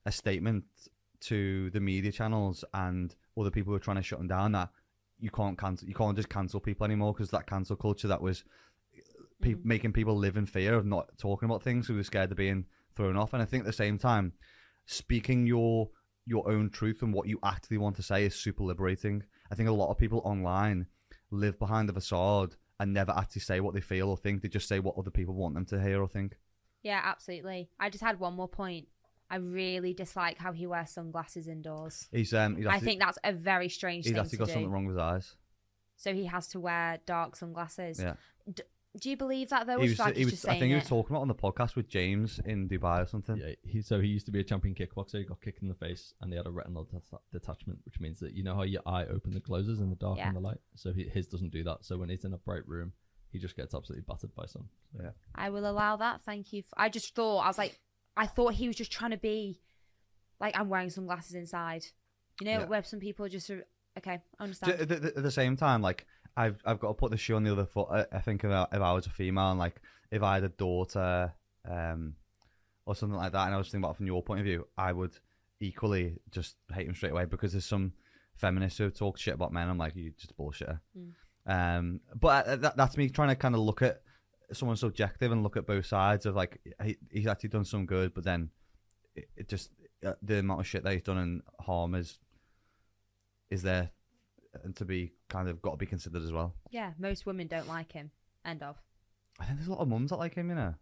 [0.06, 0.64] a statement
[1.20, 4.70] to the media channels and other people who are trying to shut him down that
[5.18, 8.44] you can't cancel, you can't just cancel people anymore because that cancel culture that was
[9.42, 9.64] pe- Mm.
[9.64, 12.66] making people live in fear of not talking about things who were scared of being
[12.98, 13.32] thrown off.
[13.32, 14.32] And I think at the same time,
[14.86, 15.88] speaking your
[16.26, 19.22] your own truth and what you actually want to say is super liberating.
[19.50, 20.86] I think a lot of people online
[21.30, 24.42] live behind the facade and never actually say what they feel or think.
[24.42, 26.36] They just say what other people want them to hear or think.
[26.82, 27.70] yeah, absolutely.
[27.80, 28.88] I just had one more point.
[29.30, 32.08] I really dislike how he wears sunglasses indoors.
[32.12, 34.52] He's um he's I think that's a very strange he's thing actually got do.
[34.54, 35.34] something wrong with his eyes.
[35.96, 38.00] So he has to wear dark sunglasses.
[38.00, 38.14] Yeah.
[38.52, 38.62] D-
[39.00, 39.78] do you believe that though?
[39.80, 40.80] He was, I he was just I saying think he it?
[40.80, 43.36] was talking about on the podcast with James in Dubai or something.
[43.36, 45.18] Yeah, he so he used to be a champion kickboxer.
[45.18, 48.18] He got kicked in the face, and he had a retinal det- detachment, which means
[48.20, 50.28] that you know how your eye opens and closes in the dark Yeah.
[50.28, 50.58] and the light.
[50.74, 51.84] So he, his doesn't do that.
[51.84, 52.92] So when he's in a bright room,
[53.30, 54.64] he just gets absolutely battered by sun.
[54.96, 56.22] So, I will allow that.
[56.24, 56.62] Thank you.
[56.76, 57.78] I just thought I was like,
[58.16, 59.60] I thought he was just trying to be
[60.40, 61.84] like I'm wearing sunglasses inside.
[62.40, 62.64] You know, Yeah.
[62.66, 63.56] where some people are just uh,
[63.98, 64.20] okay.
[64.38, 64.78] I understand.
[64.78, 66.06] J- th- th- At the same time, like
[66.38, 67.88] I've I've got to put the shoe on the other foot.
[67.90, 70.44] I, I think if I, if I was a female and like if I had
[70.44, 71.32] a daughter,
[71.68, 72.14] um,
[72.86, 74.66] or something like that, and I was thinking about it from your point of view,
[74.78, 75.16] I would
[75.60, 77.92] equally just hate him straight away because there's some
[78.36, 79.68] feminists who talk shit about men.
[79.68, 80.80] I'm like, you just a bullshitter.
[80.96, 81.12] Mm.
[81.46, 84.00] Um, but uh, that, that's me trying to kind of look at
[84.52, 88.14] someone subjective and look at both sides of like he, he's actually done some good,
[88.14, 88.50] but then
[89.16, 89.70] it, it just
[90.06, 92.20] uh, the amount of shit that he's done and harm is
[93.50, 93.90] is there
[94.64, 96.54] and to be kind of got to be considered as well.
[96.70, 98.10] yeah, most women don't like him.
[98.44, 98.76] End of.
[99.40, 100.74] I think there's a lot of mums that like him, you know.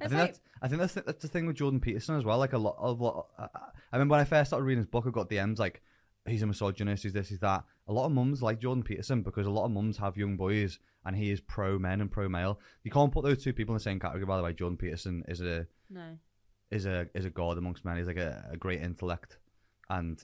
[0.00, 2.24] I think like, that's I think that's the, that's the thing with Jordan Peterson as
[2.24, 2.38] well.
[2.38, 3.26] Like a lot of lot.
[3.38, 3.48] I
[3.92, 5.82] I remember when I first started reading his book, I got DMs like
[6.26, 7.64] he's a misogynist, he's this, he's that.
[7.88, 10.78] A lot of mums like Jordan Peterson because a lot of mums have young boys,
[11.04, 12.60] and he is pro men and pro male.
[12.84, 14.26] You can't put those two people in the same category.
[14.26, 16.18] By the way, Jordan Peterson is a no.
[16.70, 17.96] is a is a god amongst men.
[17.96, 19.38] He's like a, a great intellect,
[19.88, 20.22] and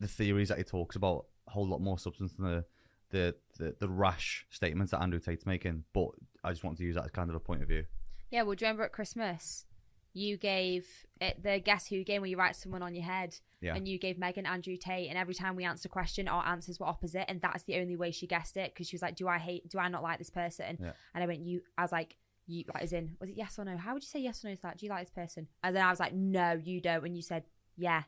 [0.00, 2.64] the theories that he talks about a lot more substance than the
[3.10, 5.84] the, the, the rash statements that Andrew Tate's making.
[5.94, 6.08] But
[6.44, 7.84] I just want to use that as kind of a point of view.
[8.30, 9.64] Yeah, well, do you remember at Christmas,
[10.12, 10.86] you gave
[11.18, 13.74] it the Guess Who game where you write someone on your head, Yeah.
[13.74, 16.78] and you gave Megan Andrew Tate, and every time we answered a question, our answers
[16.78, 19.26] were opposite, and that's the only way she guessed it because she was like, "Do
[19.26, 19.66] I hate?
[19.70, 20.92] Do I not like this person?" Yeah.
[21.14, 23.64] And I went, "You," I was like, "You," like, as in, was it yes or
[23.64, 23.78] no?
[23.78, 24.76] How would you say yes or no to that?
[24.76, 25.48] Do you like this person?
[25.64, 27.44] And then I was like, "No, you don't," and you said,
[27.76, 28.02] "Yeah,"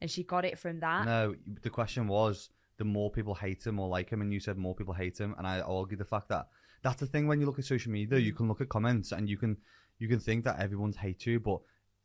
[0.00, 1.04] and she got it from that.
[1.04, 4.56] No, the question was the more people hate him or like him, and you said
[4.56, 6.46] more people hate him, and I argue the fact that
[6.82, 8.36] that's the thing when you look at social media, you mm.
[8.36, 9.56] can look at comments and you can
[9.98, 11.60] you can think that everyone's hate you, but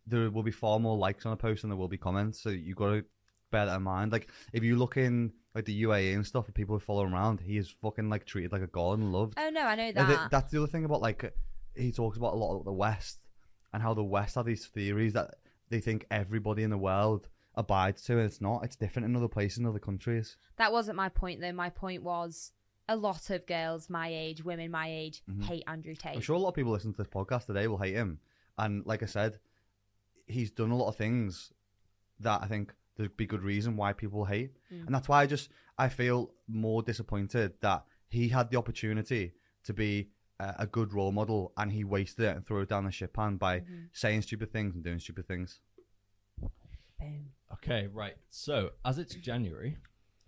[0.06, 2.42] there will be far more likes on a post than there will be comments.
[2.42, 3.06] So you got to
[3.52, 4.12] bear that in mind.
[4.12, 7.14] Like if you look in like the UAE and stuff, and people who follow him
[7.14, 9.36] around, he is fucking like treated like a god and loved.
[9.38, 10.08] Oh no, I know that.
[10.08, 11.34] th- that's the other thing about like
[11.76, 13.20] he talks about a lot of the West
[13.74, 15.36] and how the West have these theories that
[15.70, 18.64] they think everybody in the world abides to, and it's not.
[18.64, 20.38] It's different in other places, in other countries.
[20.58, 21.52] That wasn't my point though.
[21.54, 22.52] My point was
[22.88, 25.44] a lot of girls my age, women my age, Mhm.
[25.44, 26.16] hate Andrew Tate.
[26.16, 28.20] I'm sure a lot of people listening to this podcast today will hate him,
[28.58, 29.40] and like I said,
[30.28, 31.52] he's done a lot of things
[32.20, 34.86] that I think there'd be good reason why people hate, Mm.
[34.86, 39.74] and that's why I just I feel more disappointed that he had the opportunity to
[39.74, 42.92] be a, a good role model and he wasted it and threw it down the
[42.92, 43.90] shit pan by Mhm.
[43.92, 45.60] saying stupid things and doing stupid things.
[47.06, 47.30] Boom.
[47.54, 48.16] Okay, right.
[48.30, 49.78] So as it's January,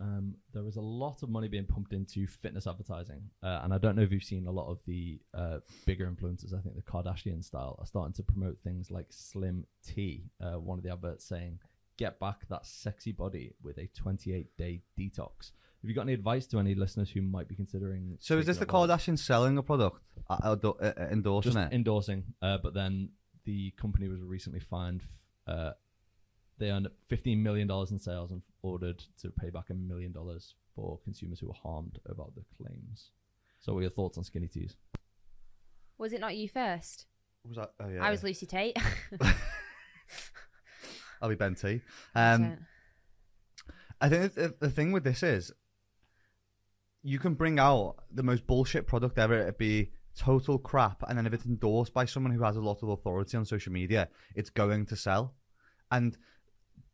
[0.00, 3.78] um, there is a lot of money being pumped into fitness advertising, uh, and I
[3.78, 6.54] don't know if you've seen a lot of the uh, bigger influencers.
[6.56, 10.24] I think the Kardashian style are starting to promote things like Slim T.
[10.40, 11.58] Uh, one of the adverts saying,
[11.96, 16.46] "Get back that sexy body with a 28 day detox." Have you got any advice
[16.48, 18.18] to any listeners who might be considering?
[18.20, 21.52] So is this the taking up Kardashian selling a product, uh, uh, uh, uh, endorsing
[21.52, 21.72] just it?
[21.72, 22.24] endorsing.
[22.42, 23.10] Uh, but then
[23.44, 25.04] the company was recently fined
[25.46, 25.70] uh,
[26.58, 30.98] they earned $15 million in sales and ordered to pay back a million dollars for
[31.04, 33.10] consumers who were harmed about the claims.
[33.60, 34.76] So, what are your thoughts on skinny teas?
[35.98, 37.06] Was it not you first?
[37.46, 37.72] Was that?
[37.80, 38.04] Oh yeah.
[38.04, 38.76] I was Lucy Tate.
[41.20, 41.80] I'll be Ben T.
[42.14, 42.58] Um,
[44.00, 45.52] I think the, the thing with this is
[47.02, 49.40] you can bring out the most bullshit product ever.
[49.40, 52.82] It'd be total crap, and then if it's endorsed by someone who has a lot
[52.82, 55.34] of authority on social media, it's going to sell.
[55.90, 56.16] And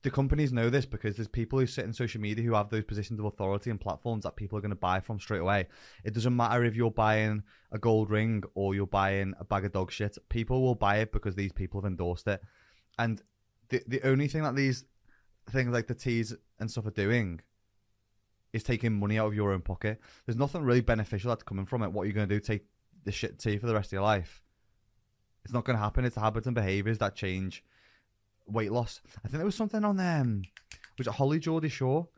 [0.05, 2.85] the companies know this because there's people who sit in social media who have those
[2.85, 5.67] positions of authority and platforms that people are going to buy from straight away.
[6.05, 9.73] It doesn't matter if you're buying a gold ring or you're buying a bag of
[9.73, 10.19] dog shit.
[10.29, 12.43] People will buy it because these people have endorsed it.
[12.99, 13.23] And
[13.71, 14.85] the the only thing that these
[15.51, 17.41] things like the teas and stuff are doing
[18.53, 19.99] is taking money out of your own pocket.
[20.27, 21.91] There's nothing really beneficial that's coming from it.
[21.91, 22.41] What are you going to do?
[22.41, 22.67] Take
[23.05, 24.43] the shit tea for the rest of your life?
[25.45, 26.05] It's not going to happen.
[26.05, 27.65] It's habits and behaviors that change
[28.47, 29.01] weight loss.
[29.19, 30.43] I think there was something on um,
[30.99, 32.09] was it Holly Geordie Shore,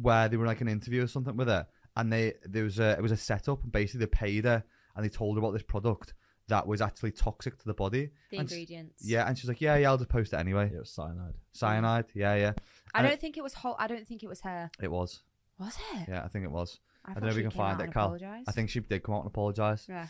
[0.00, 2.90] where they were like an interview or something with her, and they there was a
[2.92, 5.62] it was a setup, and basically they paid her and they told her about this
[5.62, 6.14] product
[6.48, 8.10] that was actually toxic to the body.
[8.30, 9.02] the And s- ingredients.
[9.06, 10.68] Yeah, and she's like, yeah, yeah, I'll just post it anyway.
[10.70, 11.34] Yeah, it was cyanide.
[11.52, 12.52] Cyanide, yeah, yeah,
[12.94, 13.54] I and don't think it was.
[13.54, 14.70] Whole, I don't think it was her.
[14.82, 15.20] it was.
[15.58, 16.08] Was it?
[16.08, 16.80] Yeah, I think it was.
[17.04, 18.18] I, thought don't know if she you can find out it, and Cal.
[18.46, 19.86] I think she did come out and apologise.
[19.88, 20.06] Yeah.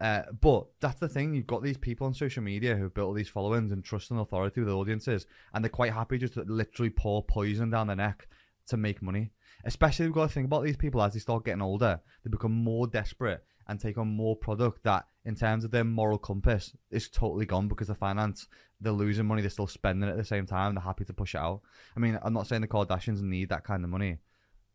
[0.00, 1.34] Uh, but that's the thing.
[1.34, 4.20] You've got these people on social media who've built all these followings and trust and
[4.20, 8.26] authority with audiences, and they're quite happy just to literally pour poison down their neck
[8.68, 9.30] to make money.
[9.64, 12.00] Especially, we've got to think about these people as they start getting older.
[12.24, 16.18] They become more desperate and take on more product that, in terms of their moral
[16.18, 18.48] compass, is totally gone because the finance,
[18.80, 20.74] they're losing money, they're still spending it at the same time.
[20.74, 21.60] They're happy to push it out.
[21.94, 24.16] I mean, I'm not saying the Kardashians need that kind of money,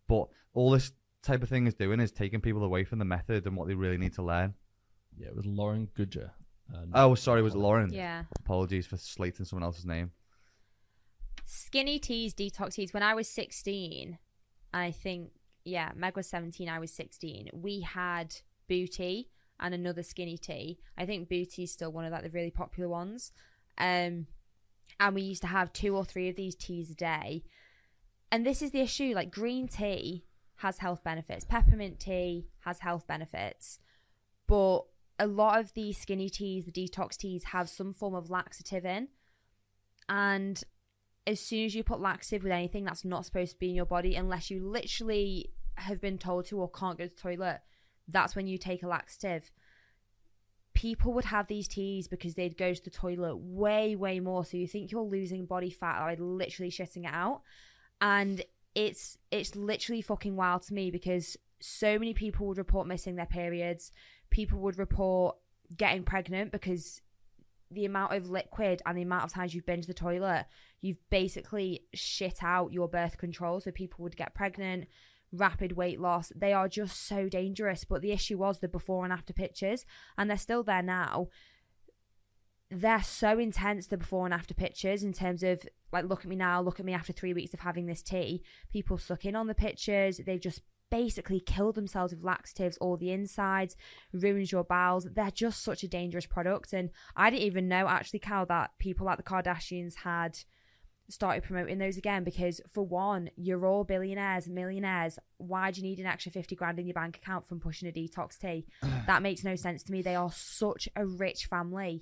[0.07, 0.91] but all this
[1.23, 3.73] type of thing is doing is taking people away from the method and what they
[3.73, 4.53] really need to learn.
[5.17, 6.31] Yeah, it was Lauren Goodger.
[6.73, 7.91] Uh, Oh, sorry, was it Lauren?
[7.93, 8.23] Yeah.
[8.39, 10.11] Apologies for slating someone else's name.
[11.45, 12.93] Skinny teas, detox teas.
[12.93, 14.17] When I was 16,
[14.73, 15.29] I think,
[15.63, 17.49] yeah, Meg was 17, I was 16.
[17.53, 18.35] We had
[18.69, 19.25] Bootea
[19.59, 20.79] and another skinny tea.
[20.97, 23.31] I think Bootea is still one of like the really popular ones.
[23.77, 24.27] Um,
[24.99, 27.43] and we used to have two or three of these teas a day.
[28.31, 30.25] And this is the issue like green tea
[30.57, 33.79] has health benefits, peppermint tea has health benefits,
[34.47, 34.81] but
[35.19, 39.07] a lot of these skinny teas, the detox teas, have some form of laxative in.
[40.09, 40.61] And
[41.25, 43.85] as soon as you put laxative with anything that's not supposed to be in your
[43.85, 47.61] body, unless you literally have been told to or can't go to the toilet,
[48.07, 49.51] that's when you take a laxative.
[50.73, 54.43] People would have these teas because they'd go to the toilet way, way more.
[54.43, 57.41] So you think you're losing body fat by literally shitting it out.
[58.01, 58.43] And
[58.75, 63.25] it's it's literally fucking wild to me because so many people would report missing their
[63.25, 63.91] periods.
[64.29, 65.37] People would report
[65.75, 67.01] getting pregnant because
[67.71, 70.45] the amount of liquid and the amount of times you've been to the toilet,
[70.81, 73.59] you've basically shit out your birth control.
[73.59, 74.85] So people would get pregnant,
[75.31, 76.31] rapid weight loss.
[76.35, 77.83] They are just so dangerous.
[77.83, 79.85] But the issue was the before and after pictures,
[80.17, 81.29] and they're still there now.
[82.71, 86.35] They're so intense, the before and after pictures, in terms of like, look at me
[86.35, 88.43] now, look at me after three weeks of having this tea.
[88.71, 90.19] People suck in on the pictures.
[90.25, 93.75] They've just basically kill themselves with laxatives all the insides
[94.13, 95.07] ruins your bowels.
[95.11, 96.73] They're just such a dangerous product.
[96.73, 100.39] And i didn't even know actually cal that people like the kardashians had
[101.07, 105.19] started promoting those again because for one you're all billionaires millionaires.
[105.37, 107.91] Why do you need an extra 50 grand in your bank account from pushing a
[107.91, 108.65] detox tea?
[109.05, 110.01] That makes no sense to me.
[110.01, 112.01] They are such a rich family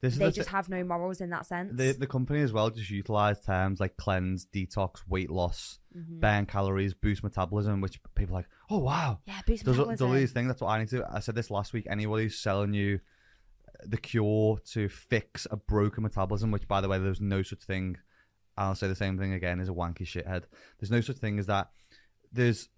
[0.00, 2.70] This they the just have no morals in that sense the the company as well
[2.70, 6.20] just utilize terms like cleanse, detox, weight loss, Mhm.
[6.20, 10.14] burn calories, boost metabolism, which people are like, oh wow, yeah boost does, does metabolism.
[10.16, 10.48] these things.
[10.48, 11.04] That's what I need to.
[11.12, 11.86] I said this last week.
[11.90, 13.00] Anybody who's selling you
[13.84, 17.96] the cure to fix a broken metabolism, which by the way, there's no such thing.
[18.56, 19.60] I'll say the same thing again.
[19.60, 20.44] Is a wanky shithead.
[20.78, 21.70] There's no such thing as that.
[22.32, 22.68] There's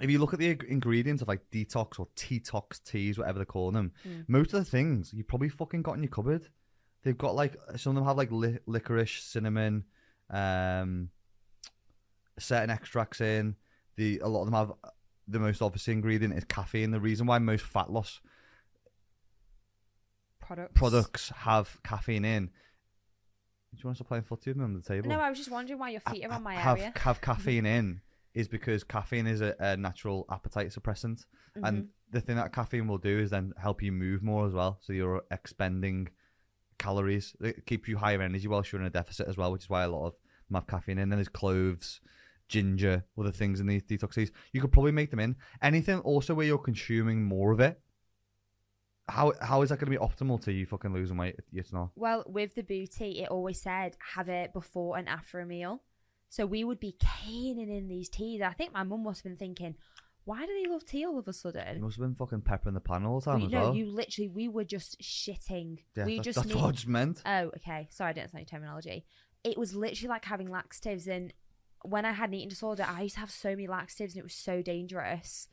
[0.00, 3.74] if you look at the ingredients of like detox or detox teas, whatever they're calling
[3.74, 4.24] them, Mm.
[4.28, 6.48] most of the things you probably fucking got in your cupboard.
[7.02, 9.84] They've got like some of them have like li- licorice, cinnamon,
[10.30, 11.10] um,
[12.38, 13.56] certain extracts in.
[13.96, 14.72] The a lot of them have
[15.28, 16.90] the most obvious ingredient is caffeine.
[16.90, 18.20] The reason why most fat loss
[20.40, 22.46] products products have caffeine in.
[22.46, 22.50] Do
[23.78, 25.08] you want to stop playing footy with me on the table?
[25.08, 27.66] no i was just wondering why your feet are on my have, area Have caffeine
[27.66, 28.00] in
[28.34, 31.88] is because caffeine is a, a natural appetite suppressant, and Mhm.
[32.12, 34.78] the thing that caffeine will do is then help you move more as well.
[34.80, 36.08] So you're expending
[36.78, 37.34] calories.
[37.40, 39.82] It keeps you higher energy whilst you're in a deficit as well, which is why
[39.82, 40.14] a lot of
[40.48, 41.08] them have caffeine in.
[41.08, 42.00] Then there's cloves,
[42.48, 44.30] ginger, other things in these detoxes.
[44.52, 47.80] You could probably make them in anything also where you're consuming more of it.
[49.08, 51.34] how how is that going to be optimal to you fucking losing weight?
[51.52, 51.90] It's not.
[51.96, 55.82] Well, with the Bootea, it always said have it before and after a meal.
[56.30, 58.40] So we would be caning in these teas.
[58.40, 59.74] I think my mum must have been thinking,
[60.24, 61.76] why do they love tea all of a sudden?
[61.78, 63.74] You must have been fucking peppering the pan all the time We, as no, well.
[63.74, 65.78] you literally, we were just shitting.
[65.96, 67.20] yeah, we that- just that's need, what I just meant.
[67.26, 67.88] Oh, okay.
[67.90, 69.04] Sorry, I didn't say any terminology.
[69.42, 71.32] It was literally like having laxatives, and
[71.82, 74.24] when I had an eating disorder, I used to have so many laxatives, and it
[74.24, 75.48] was so dangerous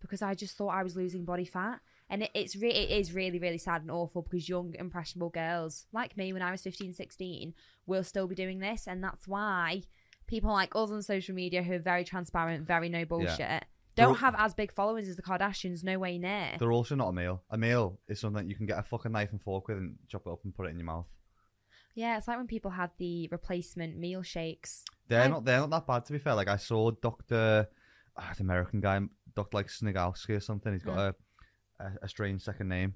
[0.00, 1.80] because I just thought I was losing body fat,
[2.10, 5.86] and it, it's re- it is really really sad and awful because young impressionable girls
[5.92, 7.54] like me when I was 15, 16
[7.86, 9.82] will still be doing this, and that's why
[10.26, 13.64] people like us on social media who are very transparent, very no bullshit.
[13.94, 16.52] Don't have as big followings as the Kardashians, no way near.
[16.58, 17.42] They're also not a meal.
[17.50, 20.22] A meal is something you can get a fucking knife and fork with and chop
[20.26, 21.06] it up and put it in your mouth.
[21.94, 24.82] Yeah, it's like when people had the replacement meal shakes.
[25.08, 25.44] They're I- not.
[25.44, 26.34] They're not that bad to be fair.
[26.34, 27.68] Like I saw Doctor,
[28.16, 28.98] ah, the American guy,
[29.36, 30.72] Doctor like Snigowski or something.
[30.72, 31.14] He's got a,
[31.80, 32.94] a a strange second name.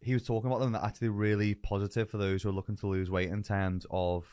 [0.00, 2.86] He was talking about them that actually really positive for those who are looking to
[2.86, 4.26] lose weight in terms of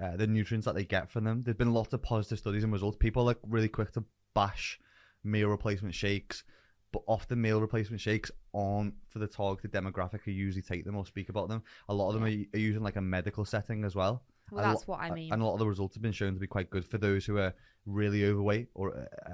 [0.00, 1.42] uh, the nutrients that they get from them.
[1.42, 2.96] There's been lots of positive studies and results.
[2.98, 4.78] People are like really quick to bash
[5.24, 6.44] meal replacement shakes,
[6.92, 11.04] but often meal replacement shakes aren't for the targeted demographic who usually take them or
[11.04, 11.62] speak about them.
[11.88, 14.22] A lot of them are, are using like a medical setting as well.
[14.50, 15.32] Well, And that's lo- what I mean.
[15.32, 17.26] And a lot of the results have been shown to be quite good for those
[17.26, 19.32] who are really overweight or uh,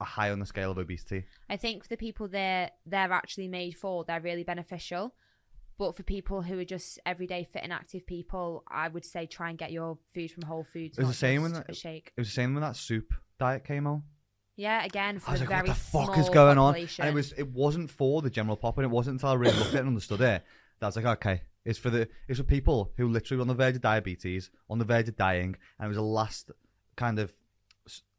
[0.00, 1.24] are high on the scale of obesity.
[1.48, 5.14] I think for the people they're they're actually made for, they're really beneficial.
[5.78, 9.50] But for people who are just everyday fit and active people, I would say try
[9.50, 10.96] and get your food from Whole Foods.
[10.96, 12.12] It was not the same when a shake.
[12.16, 14.02] It was the same when that soup diet came out.
[14.56, 17.02] Yeah, again for I was like, very what the fuck is going population.
[17.02, 17.08] on?
[17.08, 19.52] And it was it wasn't for the general pop, and it wasn't until I really
[19.58, 20.42] looked at it and understood it
[20.80, 23.48] that I was like, okay, it's for the it's for people who literally were on
[23.48, 26.50] the verge of diabetes, on the verge of dying, and it was a last
[26.96, 27.34] kind of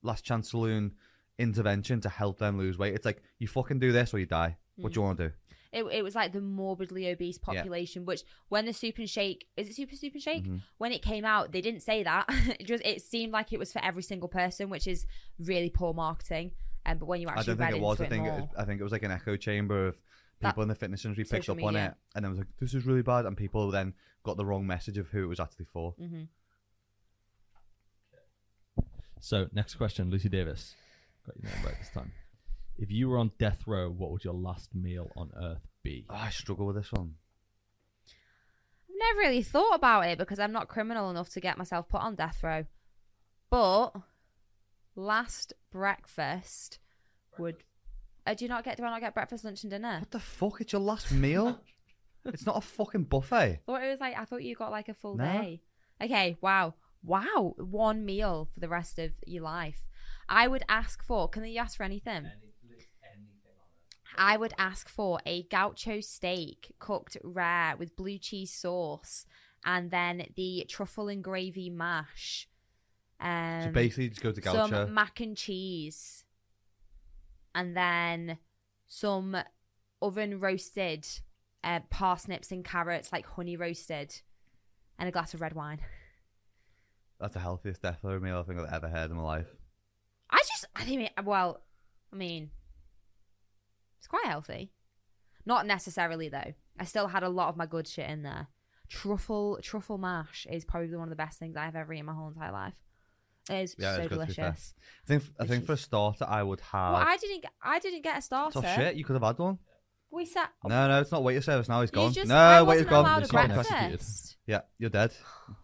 [0.04, 0.92] last chance saloon
[1.40, 2.94] intervention to help them lose weight.
[2.94, 4.58] It's like you fucking do this or you die.
[4.76, 4.94] What Mm.
[4.94, 5.34] do you want to do?
[5.72, 9.70] It, it was like the morbidly obese population, which when the soup and shake is
[9.70, 10.46] it super soup and shake?
[10.46, 10.62] Mhm.
[10.78, 12.26] When it came out, they didn't say that.
[12.60, 15.06] it just it seemed like it was for every single person, which is
[15.40, 16.52] really poor marketing.
[16.86, 18.02] Um, but when you actually I actually don't think read it was.
[18.02, 19.98] I think it more, was, I think it was like an echo chamber of
[20.40, 22.48] That- people in the fitness industry picked social up on it, and then was like,
[22.60, 25.40] "This is really bad," and people then got the wrong message of who it was
[25.40, 25.92] actually for.
[25.94, 26.24] hmm
[29.20, 30.76] So, next question, Lucy Davis.
[31.26, 32.12] Got your name right this time.
[32.78, 36.06] If you were on death row, what would your last meal on earth be?
[36.10, 37.16] Oh, I struggle with this one.
[38.90, 42.02] I've never really thought about it because I'm not criminal enough to get myself put
[42.02, 42.66] on death row.
[43.50, 43.92] But
[44.96, 46.80] last breakfast
[47.38, 47.56] would.
[48.26, 48.78] Uh, do you not get?
[48.78, 50.00] Do I not get breakfast, lunch, and dinner?
[50.00, 50.62] What the fuck?
[50.62, 51.60] It's your last meal.
[52.26, 53.36] it's not a fucking buffet.
[53.36, 55.24] I thought it was like I thought you got like a full No.
[55.24, 55.62] day.
[56.00, 59.86] Okay, wow, wow, one meal for the rest of your life.
[60.30, 61.28] I would ask for.
[61.30, 62.28] Can you ask for anything?
[64.18, 69.26] I would ask for a gaucho steak cooked rare with blue cheese sauce,
[69.66, 72.48] and then the truffle and gravy mash.
[73.20, 74.68] Um, so basically, just go to Gaucho.
[74.68, 76.24] some mac and cheese,
[77.56, 78.38] and then
[78.88, 79.36] some
[80.02, 81.08] oven roasted
[81.64, 84.22] uh, parsnips and carrots, like honey roasted,
[85.00, 85.80] and a glass of red wine.
[87.20, 89.48] That's the healthiest death row meal I think I've ever had in my life.
[90.30, 91.62] I just, I think, it- well,
[92.14, 92.52] I mean,
[94.08, 94.72] it's quite healthy.
[95.46, 96.54] Not necessarily though.
[96.80, 98.48] I still had a lot of my good shit in there.
[98.90, 102.14] Truffle truffle mash is probably one of the best things I've ever eaten in my
[102.14, 102.74] whole entire life.
[103.50, 104.46] It is Yeah, so it's good, to be fair.
[104.46, 104.74] delicious.
[105.04, 106.94] I think I think for a starter, I would have.
[106.94, 107.42] Well, I didn't.
[107.44, 108.62] get- I didn't get a starter.
[108.62, 108.96] Tough shit.
[108.96, 109.60] You could have had one.
[110.10, 110.52] We sat.
[110.64, 111.82] No, no, it's not waiter service now.
[111.82, 112.14] He's gone.
[112.14, 113.06] just, no, waiter's gone.
[113.06, 113.48] a He's gone.
[113.48, 114.38] breakfast.
[114.46, 115.12] Yeah, you're dead.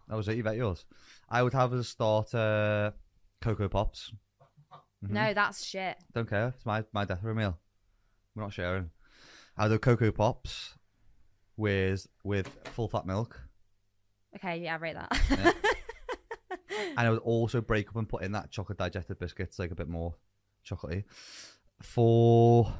[0.09, 0.35] That was it.
[0.35, 0.85] You bet yours.
[1.29, 2.93] I would have as a starter
[3.41, 4.11] Coco Pops.
[5.05, 5.09] Mhm.
[5.11, 5.97] No, that's shit.
[6.13, 6.49] Don't care.
[6.55, 7.57] It's my, my death row meal.
[8.35, 8.89] We're not sharing.
[9.57, 10.75] I do Coco Pops
[11.57, 13.39] with with full fat milk.
[14.35, 15.21] Okay, yeah, I rate that.
[15.29, 15.51] Yeah.
[16.97, 19.75] And I would also break up and put in that chocolate digested biscuits, like a
[19.75, 20.15] bit more
[20.67, 21.03] chocolatey.
[21.81, 22.71] For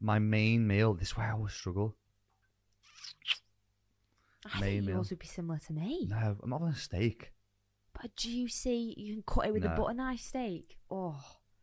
[0.00, 1.96] my main meal, this is where I always struggle.
[4.46, 4.96] I main think meal.
[4.96, 6.06] yours would be similar to me.
[6.10, 7.32] No, I'm not having a steak.
[8.00, 9.76] But do you see, you can cut it with a No.
[9.76, 10.78] butter knife steak.
[10.90, 11.22] Oh,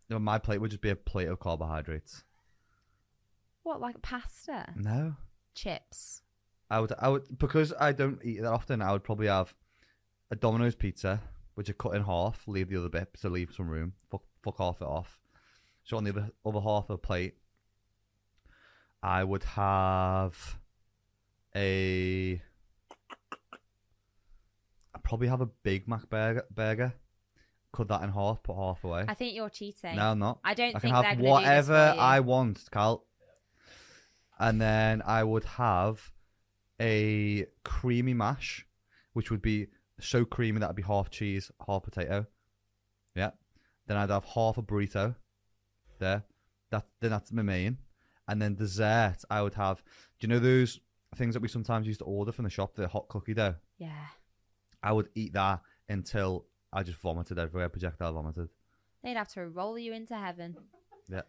[0.10, 2.24] No, my plate would just be a plate of carbohydrates.
[3.70, 5.16] What like pasta, No,
[5.54, 6.24] chips?
[6.72, 8.82] I would, I would, because I don't eat that often.
[8.82, 9.54] I would probably have
[10.32, 11.22] a Domino's pizza,
[11.54, 13.94] which I cut in half, leave the other bit to leave some room.
[14.12, 15.20] Fuck, fuck half it off.
[15.84, 17.36] So on the other, other half of a plate,
[19.04, 20.58] I would have
[21.56, 22.42] a.
[24.96, 26.44] I'd probably have a Big Mac burger.
[26.54, 26.94] burger.
[27.72, 29.06] Cut that in half, put half away.
[29.08, 29.96] I think you're cheating.
[29.96, 30.40] no, I'm not.
[30.44, 32.02] I don't I think can they're have gonna do this whatever for you.
[32.02, 33.06] I want, Carl.
[34.40, 36.12] And then I would have
[36.82, 38.66] a creamy mash,
[39.14, 39.68] which would be
[40.00, 42.26] so creamy that would be half cheese, half potato.
[43.16, 43.32] Yeah.
[43.88, 45.16] Then I'd have half a burrito.
[46.00, 46.24] There.
[46.72, 47.78] That then that's my main.
[48.28, 49.84] And then dessert, I would have.
[50.20, 50.80] Do you know those
[51.16, 53.56] things that we sometimes used to order from the shop, the hot cookie dough?
[53.78, 54.06] Yeah.
[54.82, 58.50] I would eat that until I just vomited everywhere, projectile vomited.
[59.04, 60.56] They'd have to roll you into heaven.
[61.10, 61.22] Yeah.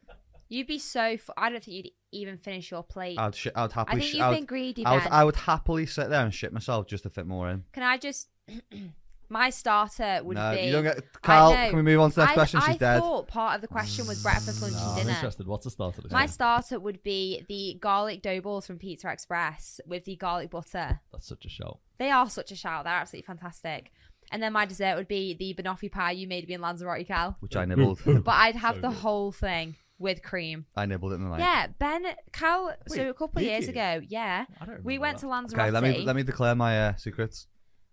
[0.51, 1.01] You'd be so.
[1.01, 3.19] F- I don't think you'd even finish your plate.
[3.19, 5.13] I'd sh- I'd I think sh- you've I would, been greedy, I would, Ben.
[5.13, 7.65] I would happily sit there and shit myself just to fit more in.
[7.73, 8.29] Can I just?
[9.29, 10.63] my starter would no, be.
[10.63, 11.05] you don't get.
[11.23, 12.61] Carl, can we move on to the next I, question?
[12.63, 12.99] She's I dead.
[13.01, 15.11] thought part of the question was breakfast, lunch, No, and I'm dinner.
[15.11, 15.47] interested.
[15.47, 16.03] What's the starter?
[16.11, 16.35] My list?
[16.35, 21.01] starter would be the garlic dough balls from Pizza Express with the garlic butter.
[21.13, 21.79] That's such a shout.
[21.99, 22.85] They are such a shout.
[22.85, 23.93] They're absolutely fantastic.
[24.33, 27.37] And then my dessert would be the banoffee pie you made me in Lanzarote, Cal.
[27.41, 28.01] Which I nibbled.
[28.25, 28.97] But I'd have So the good.
[28.99, 30.65] whole thing with cream.
[30.75, 31.41] I nibbled it in the night.
[31.41, 32.75] Yeah, Ben, Cal.
[32.89, 33.71] so a couple of did years you?
[33.71, 35.21] ago, yeah, I don't we remember went that.
[35.21, 35.63] to Lanzarote.
[35.67, 37.47] Okay, let me let me declare my uh, secrets.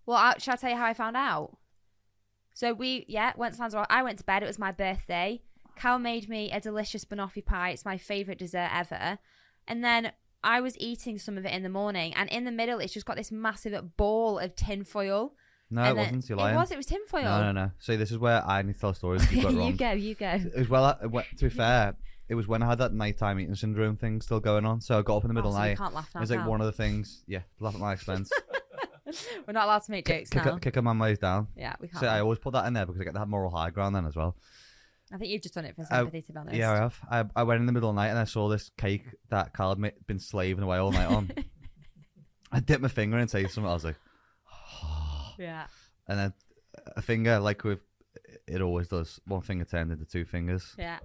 [0.08, 1.58] Well, I, shall I tell you how I found out?
[2.53, 3.88] So we, yeah, went to Lanzarote.
[3.89, 4.41] I went to bed.
[4.41, 5.41] It was my birthday.
[5.76, 7.70] Cal made me a delicious banoffee pie.
[7.70, 9.20] It's my favourite dessert ever.
[9.68, 12.80] And then I was eating some of it in the morning, and in the middle,
[12.80, 15.34] it's just got this massive ball of tin foil.
[15.70, 16.30] No, and it wasn't.
[16.30, 16.72] You're It was.
[16.72, 17.24] It was tin foil.
[17.24, 17.72] No, no, no.
[17.80, 19.30] See, this is where I need to tell stories.
[19.32, 19.91] You got it you go.
[19.91, 20.30] You go.
[20.55, 20.86] It was well.
[20.86, 21.95] I, it to be fair,
[22.30, 24.80] it was when I had that nighttime eating syndrome thing still going on.
[24.82, 25.78] So I got up in the oh, middle Oh, of so the we night.
[25.78, 26.22] can't laugh It now.
[26.22, 27.24] was like one of the things.
[27.28, 28.32] Yeah, laugh at my expense.
[29.47, 30.55] We're not allowed to make jokes kick, now.
[30.55, 31.47] a, kick a man ways down.
[31.55, 32.01] Yeah, we can't.
[32.01, 34.05] So I always put that in there because I get that moral high ground then
[34.05, 34.36] as well.
[35.13, 36.57] I think you've just done it for sympathy, to be honest.
[36.57, 36.99] Yeah, I have.
[37.09, 39.53] I, I went in the middle of the night and I saw this cake that
[39.53, 41.32] Carl had ma- been slaving away all night on.
[42.51, 43.70] I dipped my finger and tasted something.
[43.70, 43.95] I was like,
[45.38, 45.68] yeah.
[46.08, 46.34] and then
[46.96, 47.80] a finger, like with
[48.48, 50.74] it always does, one finger turned into two fingers.
[50.78, 51.00] Yeah.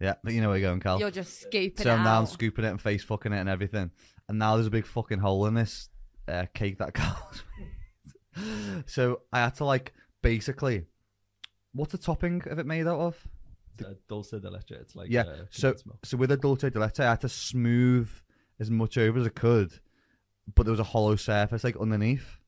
[0.00, 0.98] Yeah, but you know where you're going, Carl.
[0.98, 2.28] You're just scooping So it now I'm out.
[2.30, 3.90] scooping it and face fucking it and everything.
[4.28, 5.90] And now there's a big fucking hole in this
[6.26, 8.84] uh, cake that Carl's made.
[8.86, 10.86] so I had to like basically,
[11.74, 13.28] what's the topping of it made out of?
[13.84, 14.70] Uh, dulce de leche.
[14.72, 18.10] It's like Yeah, Uh, so so with a dulce de leche, I had to smooth
[18.58, 19.80] as much over as I could,
[20.54, 22.38] but there was a hollow surface like underneath,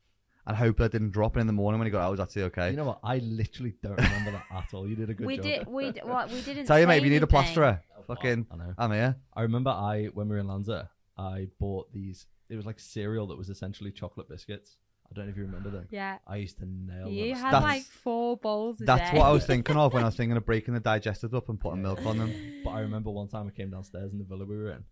[0.46, 1.36] and hope I didn't drop.
[1.36, 2.70] it in the morning when he got out, I was actually okay.
[2.70, 3.00] You know what?
[3.04, 4.88] I literally don't remember that at all.
[4.88, 5.26] You did a good job.
[5.26, 5.44] we job.
[5.44, 5.66] did.
[5.68, 6.30] We d- what?
[6.30, 6.66] We didn't.
[6.66, 7.28] Tell you, mate, if you need a anything.
[7.28, 8.74] plasterer, Oh, fucking, I know.
[8.78, 9.16] I'm here.
[9.34, 12.26] I remember I when we were in Lanza, I bought these.
[12.50, 14.76] It was like cereal that was essentially chocolate biscuits.
[15.10, 15.86] I don't know if you remember them.
[15.90, 16.18] Yeah.
[16.26, 17.42] I used to nail You them.
[17.42, 19.18] had That's- like four bowls a That's day.
[19.18, 21.60] what I was thinking of when I was thinking of breaking the digestives up and
[21.60, 22.32] putting milk on them.
[22.64, 24.84] But I remember one time I came downstairs in the villa we were in,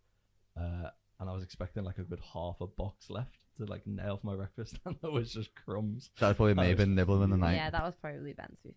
[0.62, 4.18] uh, and I was expecting like a good half a box left to like nail
[4.18, 6.11] for my breakfast, and there was just crumbs.
[6.16, 7.55] So that's probably That me was been nibbling in the night.
[7.55, 8.48] Yeah, that was probably Ben.
[8.48, 8.74] To be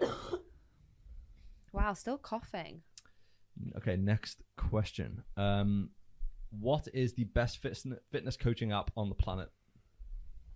[0.00, 0.10] fair.
[1.72, 2.82] wow, still coughing.
[3.76, 5.22] Okay, next question.
[5.36, 5.90] Um,
[6.50, 9.50] what is the best fitness fitness coaching app on the planet?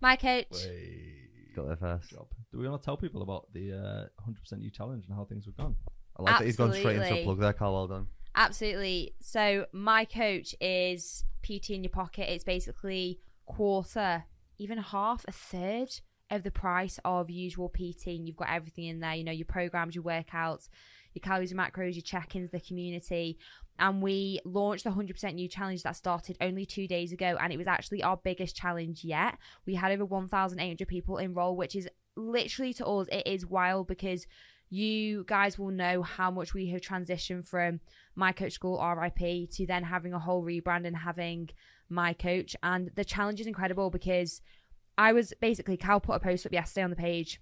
[0.01, 0.47] My coach.
[0.51, 2.09] Wait, Got there first.
[2.09, 2.27] job.
[2.51, 5.45] Do we want to tell people about the uh, 100% You challenge and how things
[5.45, 5.75] have gone?
[6.17, 7.23] I like that he's gone straight into a Absolutely.
[7.25, 7.73] plug there, Carl.
[7.73, 8.07] Well done.
[8.39, 9.15] Absolutely.
[9.19, 12.31] So my coach is PT in your pocket.
[12.33, 14.23] It's basically quarter,
[14.57, 15.89] even half, a third
[16.31, 18.07] of the price of usual PT.
[18.07, 19.13] And you've got everything in there.
[19.13, 20.69] You know, your programs, your workouts,
[21.13, 23.37] your calories and macros, your check-ins, the community.
[23.77, 27.35] And we launched the 100% new challenge that started only two days ago.
[27.41, 29.37] And it was actually our biggest challenge yet.
[29.65, 34.25] We had over 1,800 people enroll, which is literally to us, it is wild because
[34.69, 37.79] you guys will know how much we have transitioned from
[38.15, 41.49] my coach school RIP to then having a whole rebrand and having
[41.89, 42.55] my coach.
[42.61, 44.41] And the challenge is incredible because
[44.97, 47.41] I was basically Cal put a post up yesterday on the page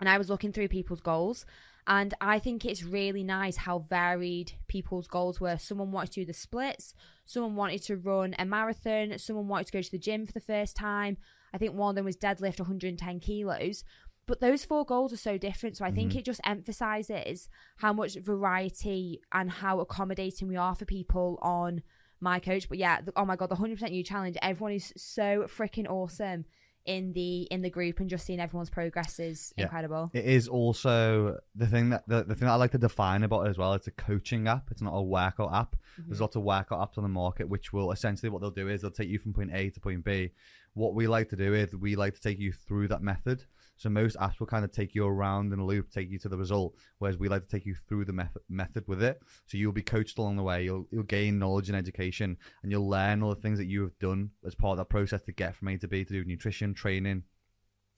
[0.00, 1.46] and I was looking through people's goals.
[1.86, 5.56] And I think it's really nice how varied people's goals were.
[5.56, 6.92] Someone wanted to do the splits,
[7.24, 10.40] someone wanted to run a marathon, someone wanted to go to the gym for the
[10.40, 11.16] first time.
[11.54, 13.84] I think one of them was deadlift 110 kilos.
[14.28, 15.78] But those four goals are so different.
[15.78, 16.18] So I think mm-hmm.
[16.18, 17.48] it just emphasizes
[17.78, 21.82] how much variety and how accommodating we are for people on
[22.20, 22.68] my coach.
[22.68, 24.36] But yeah, the, oh my god, the 100% you challenge.
[24.42, 26.44] Everyone is so freaking awesome
[26.84, 29.64] in the in the group and just seeing everyone's progress is Yeah.
[29.64, 30.10] incredible.
[30.14, 33.46] It is also the thing that the, the thing that I like to define about
[33.46, 33.74] it as well.
[33.74, 34.70] It's a coaching app.
[34.70, 35.76] It's not a workout app.
[35.96, 36.22] There's mm-hmm.
[36.22, 38.90] lots of workout apps on the market, which will essentially what they'll do is they'll
[38.90, 40.32] take you from point A to point B.
[40.74, 43.44] What we like to do is we like to take you through that method.
[43.78, 46.28] So most apps will kind of take you around in a loop, take you to
[46.28, 49.22] the result, whereas we like to take you through the method method with it.
[49.46, 50.64] So you'll be coached along the way.
[50.64, 53.98] You'll you'll gain knowledge and education, and you'll learn all the things that you have
[53.98, 56.74] done as part of that process to get from A to B to do nutrition,
[56.74, 57.22] training,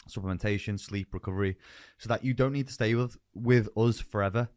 [0.09, 1.57] supplementation, sleep, recovery,
[1.99, 4.49] so that you don't need to stay with with us forever.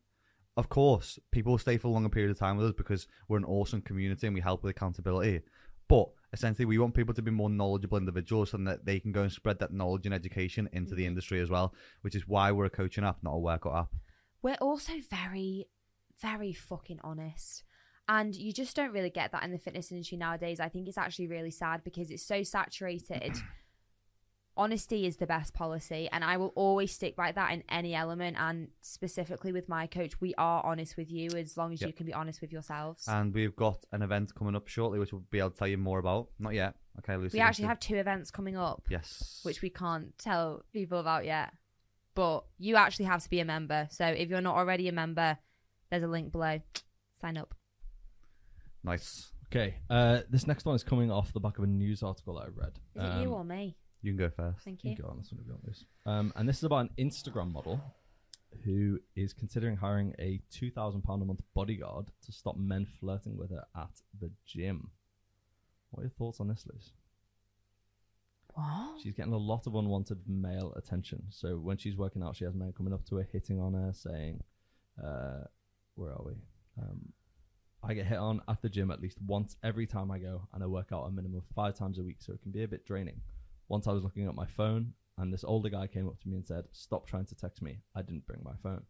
[0.55, 3.37] of course, people will stay for a longer period of time with us because we're
[3.37, 5.41] an awesome community and we help with accountability.
[5.87, 9.21] But essentially, we want people to be more knowledgeable individuals so that they can go
[9.21, 11.09] and spread that knowledge and education into the mm-hmm.
[11.09, 13.89] industry as well, which is why we're a coaching app, not a workout app.
[14.41, 15.67] We're also very,
[16.21, 17.63] very fucking honest.
[18.09, 20.59] And you just don't really get that in the fitness industry nowadays.
[20.59, 23.37] I think it's actually really sad because it's so saturated.
[24.55, 28.37] Honesty is the best policy, and I will always stick by that in any element.
[28.39, 31.87] And specifically with my coach, we are honest with you as long as Yep.
[31.87, 33.07] you can be honest with yourselves.
[33.07, 35.79] And we've got an event coming up shortly, which we'll be able to tell you
[35.79, 36.29] more about.
[36.37, 36.75] Not yet.
[36.99, 37.37] Okay, Lucy.
[37.37, 37.69] we actually Lucy.
[37.69, 39.39] have two events coming up, Yes.
[39.41, 41.51] which we can't tell people about yet.
[42.13, 43.87] But you actually have to be a member.
[43.89, 45.39] So if you're not already a member,
[45.89, 46.59] there's a link below.
[47.19, 47.55] Sign up.
[48.83, 49.31] Nice.
[49.47, 52.45] Okay, uh, this next one is coming off the back of a news article that
[52.45, 52.79] I read.
[52.95, 53.77] Is it you Um, or me?
[54.03, 54.63] You can go first.
[54.63, 54.95] Thank You you.
[54.97, 55.85] can go on this one if you want this.
[56.05, 57.81] Um, and this is about an Instagram model
[58.65, 63.37] who is considering hiring a two thousand pound a month bodyguard to stop men flirting
[63.37, 63.89] with her at
[64.19, 64.91] the gym.
[65.89, 66.91] What are your thoughts on this, Liz?
[68.53, 69.01] What?
[69.01, 71.23] She's getting a lot of unwanted male attention.
[71.29, 73.91] So when she's working out, she has men coming up to her, hitting on her,
[73.93, 74.43] saying,
[75.03, 75.45] uh,
[75.95, 76.33] "Where are we?"
[76.79, 77.13] Um,
[77.81, 80.63] I get hit on at the gym at least once every time I go, and
[80.63, 82.67] I work out a minimum of five times a week, so it can be a
[82.67, 83.21] bit draining.
[83.67, 86.37] Once I was looking at my phone, and this older guy came up to me
[86.37, 87.81] and said, "Stop trying to text me.
[87.95, 88.83] I didn't bring my phone."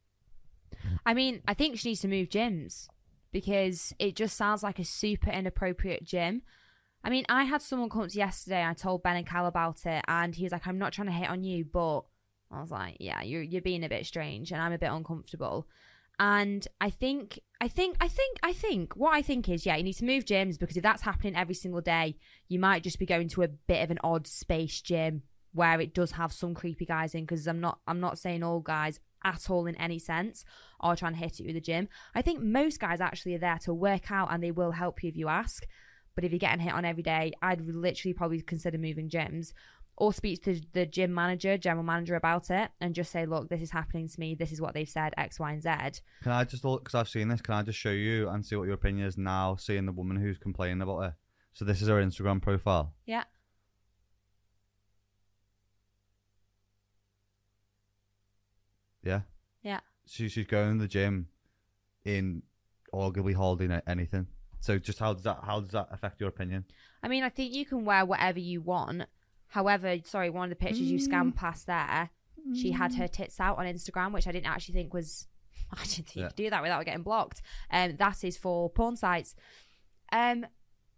[1.05, 2.88] I mean, I think she needs to move gyms
[3.32, 6.41] because it just sounds like a super inappropriate gym.
[7.03, 8.63] I mean, I had someone come up to yesterday.
[8.63, 11.13] I told Ben and Cal about it, and he was like, "I'm not trying to
[11.13, 12.01] hit on you, but
[12.49, 15.67] I was like, yeah, you're you're being a bit strange, and I'm a bit uncomfortable."
[16.24, 19.84] And I think, I think, I think, I think what I think is, yeah, you
[19.84, 22.15] need to move gyms because if that's happening every single day,
[22.47, 25.93] you might just be going to a bit of an odd space gym where it
[25.93, 27.26] does have some creepy guys in.
[27.26, 30.45] Because I'm not, I'm not saying all guys at all in any sense
[30.80, 31.89] are trying to hit you with the gym.
[32.15, 35.09] I think most guys actually are there to work out and they will help you
[35.09, 35.65] if you ask.
[36.15, 39.51] But if you're getting hit on every day, I'd literally probably consider moving gyms
[39.96, 43.62] or speak to the gym manager, general manager about it and just say, look, this
[43.62, 44.36] is happening to me.
[44.36, 46.02] This is what they've said, X, Y, and Z.
[46.24, 48.56] Can I just, look, because I've seen this, can I just show you and see
[48.56, 51.14] what your opinion is now, seeing the woman who's complaining about it?
[51.54, 52.94] So this is her Instagram profile.
[53.06, 53.24] Yeah.
[59.04, 59.22] Yeah.
[59.62, 59.82] Yeah.
[60.08, 61.28] She, she's going to the gym
[62.04, 62.41] in
[62.94, 64.28] arguably holding anything.
[64.60, 66.64] So just how does that how does that affect your opinion?
[67.04, 69.04] I mean, I think you can wear whatever you want.
[69.54, 72.10] However, sorry, one of the pictures you scanned past there,
[72.56, 75.28] she had her tits out on Instagram, which I didn't actually think was.
[75.72, 77.43] I didn't think you could do that without getting blocked.
[77.70, 79.36] Um, that is for porn sites.
[80.12, 80.47] Um,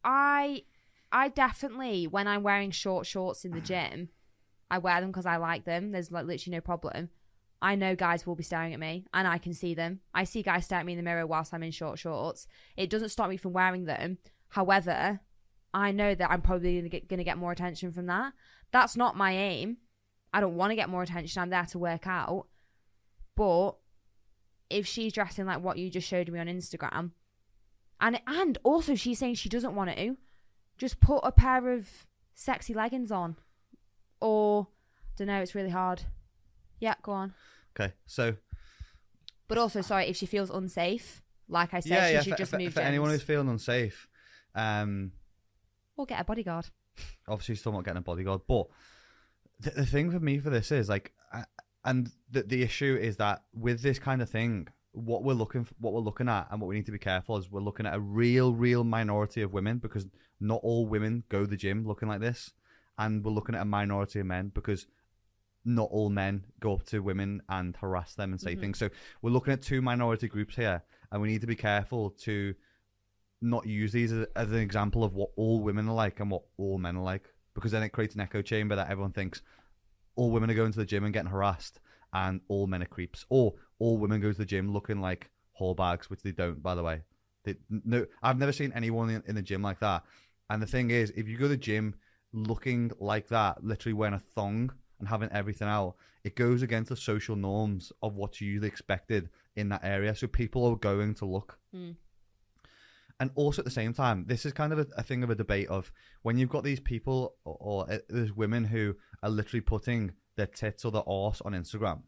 [0.06, 0.64] I,
[1.12, 4.08] I definitely when I'm wearing short shorts in the gym,
[4.72, 5.92] I wear them because I like them.
[5.92, 7.10] There's like literally no problem.
[7.62, 10.00] I know guys will be staring at me, and I can see them.
[10.14, 12.48] I see guys stare at me in the mirror whilst I'm in short shorts.
[12.78, 14.20] It doesn't stop me from wearing them.
[14.48, 15.20] However,
[15.76, 18.32] I know that I'm probably going to get, gonna get more attention from that.
[18.72, 19.78] That's not my aim.
[20.34, 21.42] I don't want to get more attention.
[21.42, 22.48] I'm there to work out.
[23.36, 23.72] But
[24.70, 27.12] if she's dressing like what you just showed me on Instagram,
[28.00, 30.16] and and also she's saying she doesn't want to,
[30.78, 33.36] just put a pair of sexy leggings on,
[34.22, 34.68] or
[35.18, 35.42] don't know.
[35.42, 36.04] It's really hard.
[36.80, 37.34] Yeah, go on.
[37.78, 38.36] Okay, so
[39.50, 42.22] But also, sorry, if she feels unsafe, like I said, yeah, she yeah.
[42.22, 44.08] should For, just for, move for anyone who's feeling unsafe,
[44.56, 45.12] um,
[45.98, 46.68] or get a bodyguard.
[47.28, 48.42] obviously still not getting a bodyguard.
[48.48, 48.68] But
[49.60, 51.44] the, the thing for me for this is like, uh,
[51.84, 55.94] and the the issue is that with this kind of thing, what we're looking what
[55.94, 58.00] we're looking at, and what we need to be careful is we're looking at a
[58.00, 60.08] real, real minority of women because
[60.40, 62.52] not all women go to the gym looking like this,
[62.98, 64.88] and we're looking at a minority of men because
[65.68, 68.60] not all men go up to women and harass them and say Mhm.
[68.60, 68.78] things.
[68.78, 68.90] So
[69.22, 72.54] we're looking at two minority groups here, and we need to be careful to
[73.46, 76.44] not use these as, as an example of what all women are like and what
[76.58, 79.42] all men are like, because then it creates an echo chamber that everyone thinks
[80.16, 81.80] all women are going to the gym and getting harassed,
[82.14, 85.76] and all men are creeps, or all women go to the gym looking like whole
[85.76, 87.02] bags, which they don't, by the way.
[87.44, 90.04] They, no, I've never seen anyone in, in the gym like that.
[90.50, 91.96] And the thing is, if you go to the gym
[92.34, 96.96] looking like that, literally wearing a thong and having everything out, it goes against the
[96.96, 100.16] social norms of what's usually expected in that area.
[100.16, 101.60] So people are going to look.
[101.76, 101.96] Mm.
[103.20, 105.36] And also at the same time, this is kind of a, a thing of a
[105.36, 105.92] debate of
[106.24, 110.48] when you've got these people or, or uh, there's women who are literally putting their
[110.48, 112.02] tits or their arse on Instagram.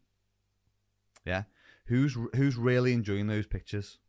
[1.25, 1.43] Yeah,
[1.85, 3.99] who's who's really enjoying those pictures?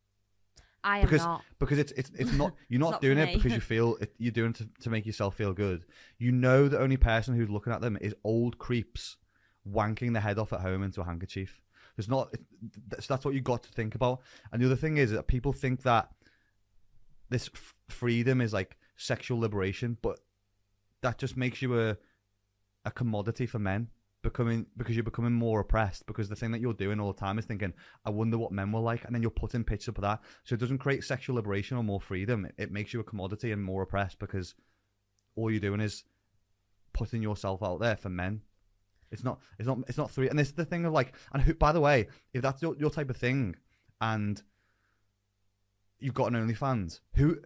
[0.84, 1.42] I am because not.
[1.58, 4.32] because it's it's it's not you're not, not doing it because you feel it, you're
[4.32, 5.84] doing it to, to make yourself feel good.
[6.18, 9.16] You know the only person who's looking at them is old creeps
[9.68, 11.60] wanking their head off at home into a handkerchief.
[11.96, 12.32] It's not.
[12.88, 14.20] That's, that's what you got to think about.
[14.52, 16.08] And the other thing is that people think that
[17.30, 20.20] this f- freedom is like sexual liberation, but
[21.02, 21.96] that just makes you a
[22.84, 23.88] a commodity for men
[24.22, 27.38] becoming because you're becoming more oppressed because the thing that you're doing all the time
[27.38, 27.72] is thinking
[28.04, 30.20] i wonder what men were like and then you're putting pictures of that.
[30.44, 32.44] So it doesn't create sexual liberation or more freedom.
[32.44, 34.54] It, it makes you a commodity and more oppressed because
[35.36, 36.04] all you're doing is
[36.92, 38.40] putting yourself out there for men.
[39.10, 41.42] It's not it's not it's not three and this is the thing of like and
[41.42, 43.54] who by the way if that's your, your type of thing
[44.00, 44.42] and
[46.00, 47.38] you've got an OnlyFans who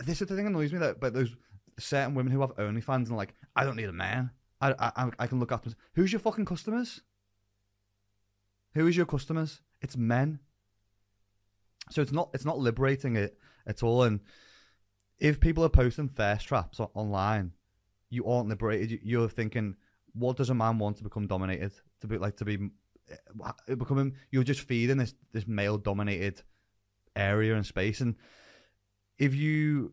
[0.00, 1.34] this is the thing that annoys me that but those
[1.78, 4.30] certain women who have OnlyFans and like I don't need a man
[4.60, 5.70] I, I, I can look after.
[5.94, 7.00] Who's your fucking customers?
[8.74, 9.60] Who is your customers?
[9.80, 10.38] It's men.
[11.90, 13.36] So it's not it's not liberating it
[13.66, 14.04] at all.
[14.04, 14.20] And
[15.18, 17.52] if people are posting thirst traps online,
[18.08, 18.90] you aren't liberated.
[18.92, 19.74] You- You're thinking,
[20.14, 21.72] what does a man want to become dominated?
[22.02, 22.70] To be like to be
[23.44, 24.14] uh, becoming.
[24.30, 26.42] You're just feeding this this male dominated
[27.16, 28.00] area and space.
[28.00, 28.16] And
[29.18, 29.92] if you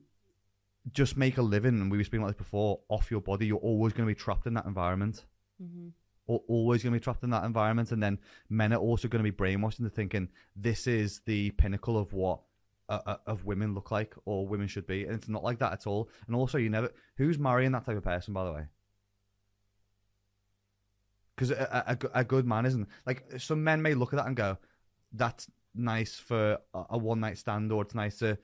[0.92, 3.58] just make a living, and we were speaking like this before, off your body, you're
[3.58, 5.26] always going to be trapped in that environment.
[5.62, 5.90] hmm
[6.30, 9.24] Al- Always going to be trapped in that environment, and then men are also going
[9.24, 12.42] to be brainwashed into thinking this is the pinnacle of what
[12.88, 15.88] uh, of women look like or women should be, and it's not like that at
[15.88, 16.10] all.
[16.28, 18.66] And also, you never who's marrying that type of person, by the way.
[21.36, 24.28] Because a, a, a a good man isn't like some men may look at that
[24.28, 24.58] and go,
[25.14, 25.50] "That's
[25.80, 28.38] nice for a, one night stand," or it's nice to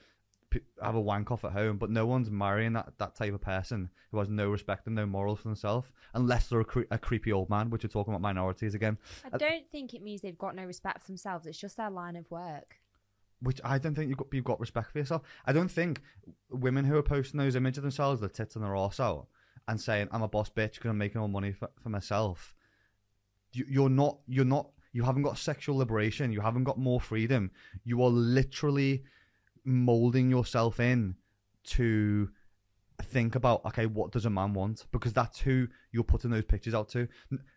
[0.82, 3.90] have a wank off at home, but no one's marrying that, that type of person
[4.12, 7.34] who has no respect and no morals for themselves, unless they're a, cre- a creepy
[7.34, 10.38] old man, which we're talking about minorities again, I uh, don't think it means they've
[10.38, 11.46] got no respect for themselves.
[11.46, 12.80] It's just their line of work.
[13.42, 15.22] which I don't think you've got, you've got respect for yourself.
[15.46, 16.02] I don't think
[16.50, 19.28] women who are posting those images of themselves, their tits and their arse out,
[19.68, 22.56] and saying, I'm a boss bitch because I'm making all money for, for myself,
[23.52, 27.52] you, you're not, you're not, you haven't got sexual liberation, you haven't got more freedom.
[27.84, 29.04] You are literally
[29.66, 31.16] molding yourself in
[31.66, 32.30] to
[33.04, 34.86] think about okay what does a man want?
[34.94, 37.10] Because that's who you're putting those pictures out to.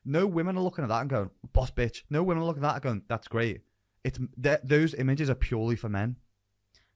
[0.05, 2.03] No women are looking at that and going boss bitch.
[2.11, 3.61] No women are looking at that and going that's great.
[4.03, 6.16] It's those images are purely for men.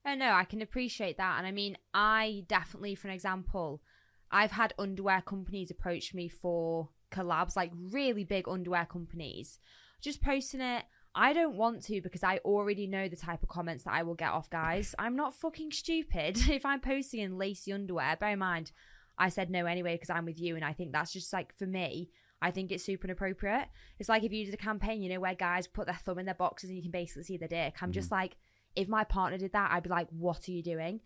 [0.05, 1.37] Oh no, I can appreciate that.
[1.37, 3.81] And I mean, I definitely, for an example,
[4.29, 9.57] I've had underwear companies approach me for collabs, like really big underwear companies,
[10.03, 10.83] just posting it.
[11.15, 14.15] I don't want to because I already know the type of comments that I will
[14.15, 14.95] get off guys.
[14.97, 16.37] I'm not fucking stupid.
[16.49, 18.71] if I'm posting in lacy underwear, bear in mind,
[19.17, 21.67] I said no anyway because I'm with you, and I think that's just like for
[21.67, 22.09] me.
[22.41, 23.69] I think it's super inappropriate.
[23.99, 26.25] It's like if you did a campaign, you know, where guys put their thumb in
[26.25, 27.75] their boxes and you can basically see their dick.
[27.81, 28.15] I'm just mm-hmm.
[28.15, 28.35] like,
[28.75, 30.99] if my partner did that, I'd be like, what are you doing?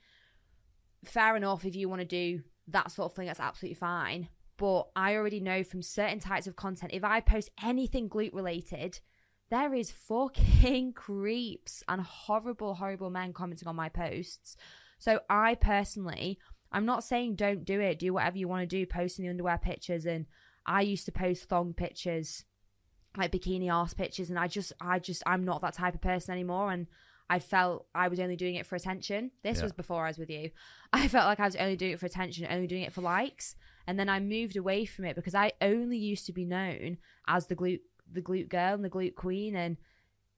[1.06, 4.30] Fair enough, if you want to do that sort of thing, that's absolutely fine.
[4.58, 9.00] But I already know from certain types of content, if I post anything glute related,
[9.50, 14.58] there is fucking creeps and horrible, horrible men commenting on my posts.
[15.00, 16.40] So I personally,
[16.72, 18.00] I'm not saying don't do it.
[18.00, 20.06] Do whatever you want to do, posting the underwear pictures.
[20.06, 20.26] And
[20.66, 22.44] I used to post thong pictures,
[23.16, 26.34] like bikini ass pictures, and I just, I just, I'm not that type of person
[26.34, 26.72] anymore.
[26.72, 26.88] And
[27.30, 29.32] I felt I was only doing it for attention.
[29.44, 29.64] This Yeah.
[29.64, 30.50] was before I was with you.
[30.94, 33.56] I felt like I was only doing it for attention, only doing it for likes.
[33.88, 37.48] And then I moved away from it because I only used to be known as
[37.48, 37.82] the glute
[38.12, 39.78] the glute girl and the glute queen and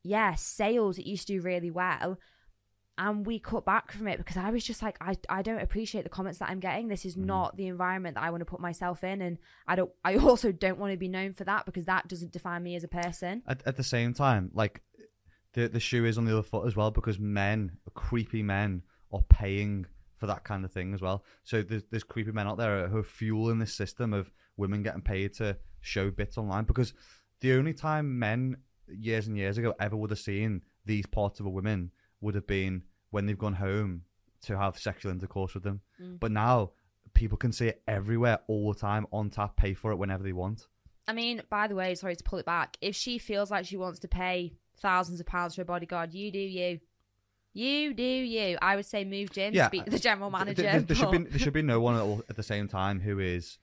[0.04, 2.20] yeah, sales it used to do really well.
[2.98, 6.04] And we cut back from it because I was just like, I, I don't appreciate
[6.04, 6.90] the comments that I'm getting.
[6.90, 7.26] This is mm.
[7.26, 9.38] not the environment that I want to put myself in and
[9.68, 12.64] I don't I also don't want to be known for that because that doesn't define
[12.64, 13.42] me as a person.
[13.48, 14.82] at, at the same time like
[15.54, 19.24] the the shoe is on the other foot as well because men creepy men are
[19.30, 19.86] paying
[20.20, 22.98] for that kind of thing as well so there's, there's creepy men out there who
[22.98, 26.94] are fueling this system of women getting paid to show bits online because
[27.42, 28.58] the only time men
[28.88, 31.90] years and years ago ever would have seen these parts of a woman
[32.22, 34.02] would have been when they've gone home
[34.42, 36.20] to have sexual intercourse with them Mm.
[36.20, 36.72] but now
[37.14, 40.34] people can see it everywhere all the time on tap pay for it whenever they
[40.34, 40.68] want
[41.08, 42.78] I mean, by the way, sorry to pull it back.
[42.82, 46.32] If she feels like she wants to pay thousands of pounds for a bodyguard, you
[46.32, 46.80] do you.
[47.54, 48.58] You do you.
[48.62, 50.62] I would say move gym, Yeah, speak to the general manager.
[50.62, 52.68] th- There, there should be there should be no one at, all, at the same
[52.68, 53.58] time who is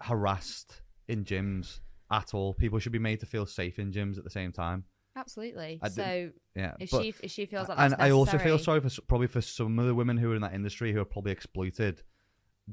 [0.00, 1.80] harassed in gyms
[2.10, 2.54] at all.
[2.54, 4.84] People should be made to feel safe in gyms at the same time.
[5.16, 5.78] Absolutely.
[5.82, 8.58] I so Yeah, if but- she if she feels like and that's I also feel
[8.58, 11.04] sorry for probably for some of the women who are in that industry who are
[11.04, 12.02] probably exploited.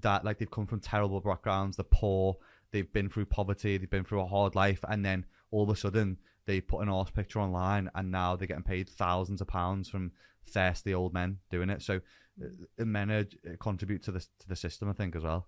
[0.01, 2.35] That like they've come from terrible backgrounds, they're poor,
[2.71, 5.75] they've been through poverty, they've been through a hard life, and then all of a
[5.75, 9.87] sudden they put an arse picture online, and now they're getting paid thousands of pounds
[9.87, 10.11] from
[10.47, 11.81] thirsty old men doing it.
[11.81, 12.01] So
[12.43, 15.47] uh, men are, uh, contribute to the to the system, I think, as well.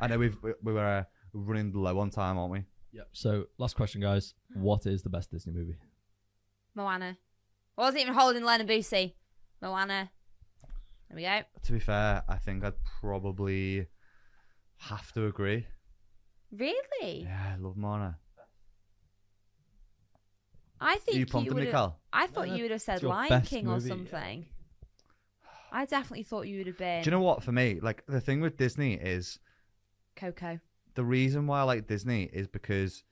[0.00, 2.64] I know we've we- we were uh, running low on time, aren't we?
[2.92, 3.08] Yep.
[3.12, 4.34] So last question, guys.
[4.54, 5.76] What is the best Disney movie?
[6.74, 7.18] Moana.
[7.76, 9.14] I wasn't even holding Len and Boosie.
[9.60, 10.10] Moana.
[11.10, 11.40] There we go.
[11.64, 13.86] To be fair, I think I'd probably
[14.78, 15.66] have to agree.
[16.52, 17.22] Really?
[17.24, 18.18] Yeah, I love Moana.
[20.80, 21.74] I think you you, pumped, would.
[22.12, 23.94] I thought No, you would have said your Lion best King or movie, yeah.
[23.94, 24.46] something.
[25.70, 27.42] I definitely thought you would have been Do you know what?
[27.42, 29.38] For me, like the thing with Disney is
[30.16, 30.60] Coco.
[30.94, 33.02] the reason why I like Disney is because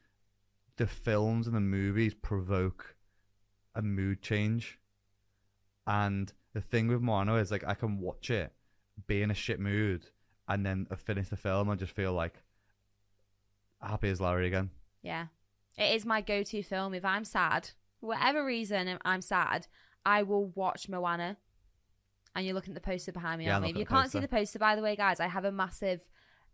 [0.76, 2.96] the films and the movies provoke
[3.74, 4.78] a mood change.
[5.86, 8.52] And the thing with Moana is like I can watch it,
[9.06, 10.06] be in a shit mood,
[10.48, 12.42] and then finish the film and just feel like
[13.82, 14.70] happy as Larry again.
[15.02, 15.26] Yeah.
[15.78, 16.94] It is my go to film.
[16.94, 17.70] If I'm sad,
[18.00, 19.66] whatever reason I'm sad,
[20.04, 21.36] I will watch Moana.
[22.34, 23.68] And you're looking at the poster behind me, Yeah, aren't?
[23.68, 26.06] If you can't see the poster, by the way, guys, I have a massive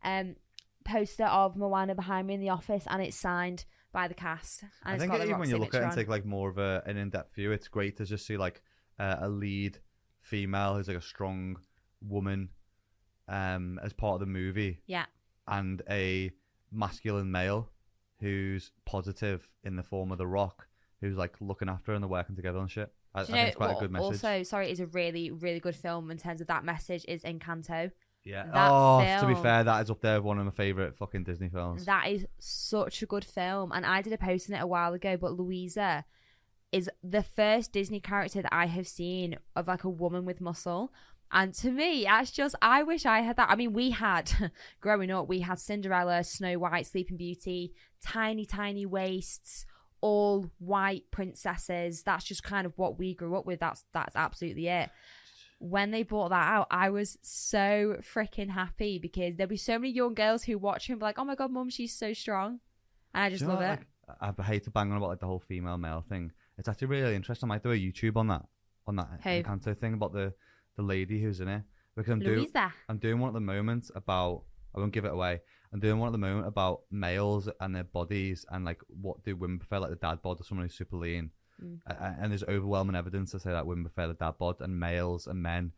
[0.04, 0.36] um,
[0.84, 4.62] poster of Moana behind me in the office, and it's signed by the cast.
[4.84, 6.82] And I think even when you look at it and take like more of a,
[6.86, 8.62] an in-depth view, it's great to just see like
[8.98, 9.78] uh, a lead
[10.20, 11.58] female who's like a strong
[12.00, 12.48] woman
[13.28, 15.06] um, as part of the movie, Yeah.
[15.48, 16.30] and a
[16.70, 17.70] masculine male
[18.22, 20.68] who's positive in the form of the Rock,
[21.00, 22.90] who's like looking after her and they're working together and shit.
[23.14, 24.04] I, I think it's quite what a good message.
[24.04, 27.90] Also, sorry, is a really, really good film in terms of that message is Encanto.
[28.24, 28.44] yeah.
[28.44, 31.24] that Oh, to be fair, that is up there with one of my favorite fucking
[31.24, 31.84] Disney films.
[31.84, 33.72] That is such a good film.
[33.72, 36.04] And I did a post on it a while ago, but Luisa
[36.70, 40.92] is the first Disney character that I have seen of like a woman with muscle.
[41.32, 43.48] And to me, that's just, I wish I had that.
[43.48, 44.30] I mean, we had,
[44.80, 47.72] growing up, we had Cinderella, Snow White, Sleeping Beauty,
[48.02, 49.64] tiny, tiny waists,
[50.02, 52.02] all white princesses.
[52.02, 53.60] That's just kind of what we grew up with.
[53.60, 54.90] That's that's absolutely it.
[55.58, 59.92] When they brought that out, I was so freaking happy because there'll be so many
[59.92, 62.58] young girls who watch her and be like, "Oh my god, mum, she's so strong,"
[63.14, 63.86] and I just you know love what, it.
[64.20, 66.32] like, I hate to bang on about like the whole female male thing.
[66.58, 67.48] It's actually really interesting.
[67.48, 68.44] I might do a YouTube on that
[68.88, 69.30] on that Who?
[69.30, 70.34] Encanto thing about the
[70.82, 71.62] the lady who's in it
[71.96, 74.42] because I'm doing Luisa, I'm doing one at the moment about
[74.74, 75.40] I won't give it away.
[75.72, 79.36] I'm doing one at the moment about males and their bodies and like what do
[79.36, 81.30] women prefer, like the dad bod or someone who's super lean.
[81.62, 81.78] Mm.
[82.20, 85.42] And there's overwhelming evidence to say that women prefer the dad bod and males and
[85.42, 85.72] men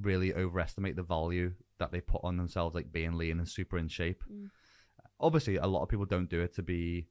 [0.00, 3.88] really overestimate the value that they put on themselves, like being lean and super in
[3.88, 4.22] shape.
[4.30, 4.50] Mm.
[5.20, 7.08] Obviously, a lot of people don't do it to be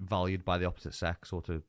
[0.00, 1.62] valued by the opposite sex or to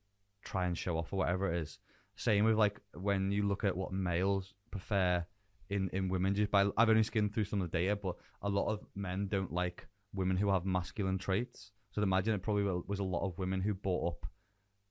[0.43, 1.79] try and show off or whatever it is.
[2.15, 5.25] Same with like when you look at what males prefer
[5.69, 6.35] in in women.
[6.35, 9.27] Just by I've only skimmed through some of the data, but a lot of men
[9.27, 11.71] don't like women who have masculine traits.
[11.91, 14.29] So I'd imagine it probably was a lot of women who bought up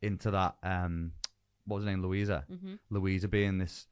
[0.03, 0.57] into that.
[0.63, 1.13] Um,
[1.67, 2.03] what was her name?
[2.03, 2.45] Luisa.
[2.49, 3.87] hmm Luisa being this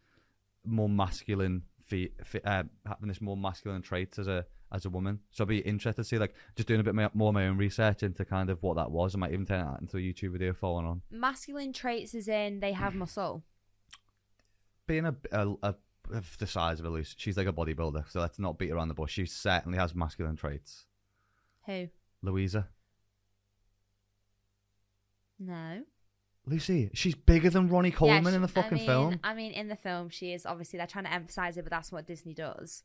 [0.65, 5.21] more masculine, fe- fe- uh, having this more masculine traits as a as a woman.
[5.31, 7.57] So I'd be interested to see like just doing a bit more of my own
[7.57, 9.15] research into kind of what that was.
[9.15, 11.03] I might even turn that into a YouTube video following on.
[11.11, 13.45] masculine traits is in they have muscle.
[14.87, 15.75] Being a, a, a
[16.13, 18.11] of the size of Elise, she's like a bodybuilder.
[18.11, 19.13] So let's not beat around the bush.
[19.13, 20.85] She certainly has masculine traits.
[21.67, 21.89] Who?
[22.23, 22.69] Luisa,
[25.39, 25.83] No.
[26.49, 29.21] Lucy, she's bigger than Ronnie Coleman Yeah, in the fucking I mean, film.
[29.25, 31.91] I mean, in the film, she is obviously they're trying to emphasize it, but that's
[31.91, 32.85] what Disney does.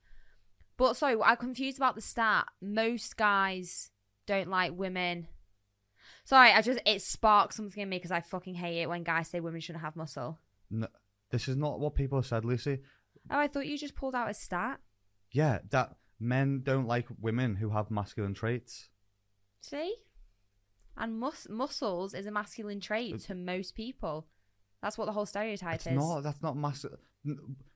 [0.78, 2.48] But sorry, I'm confused about the stat.
[2.60, 3.92] Most guys
[4.26, 5.28] don't like women.
[6.24, 9.28] Sorry, I just it sparks something in me because I fucking hate it when guys
[9.28, 10.40] say women shouldn't have muscle.
[10.72, 10.88] No,
[11.32, 12.80] this is not what people have said, Lucy.
[13.30, 14.80] Oh, I thought you just pulled out a stat.
[15.32, 18.90] Yeah, that men don't like women who have masculine traits.
[19.62, 19.96] See,
[20.98, 24.28] and mus- muscles is a masculine trait to most people.
[24.82, 25.94] That's what the whole stereotype It's is.
[25.94, 26.98] No, That's not masculine.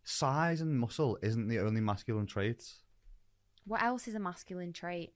[0.04, 2.82] Size and muscle isn't the only masculine traits.
[3.66, 5.14] What else is a masculine trait?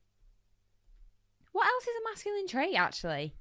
[1.51, 3.35] What else is a masculine trait actually?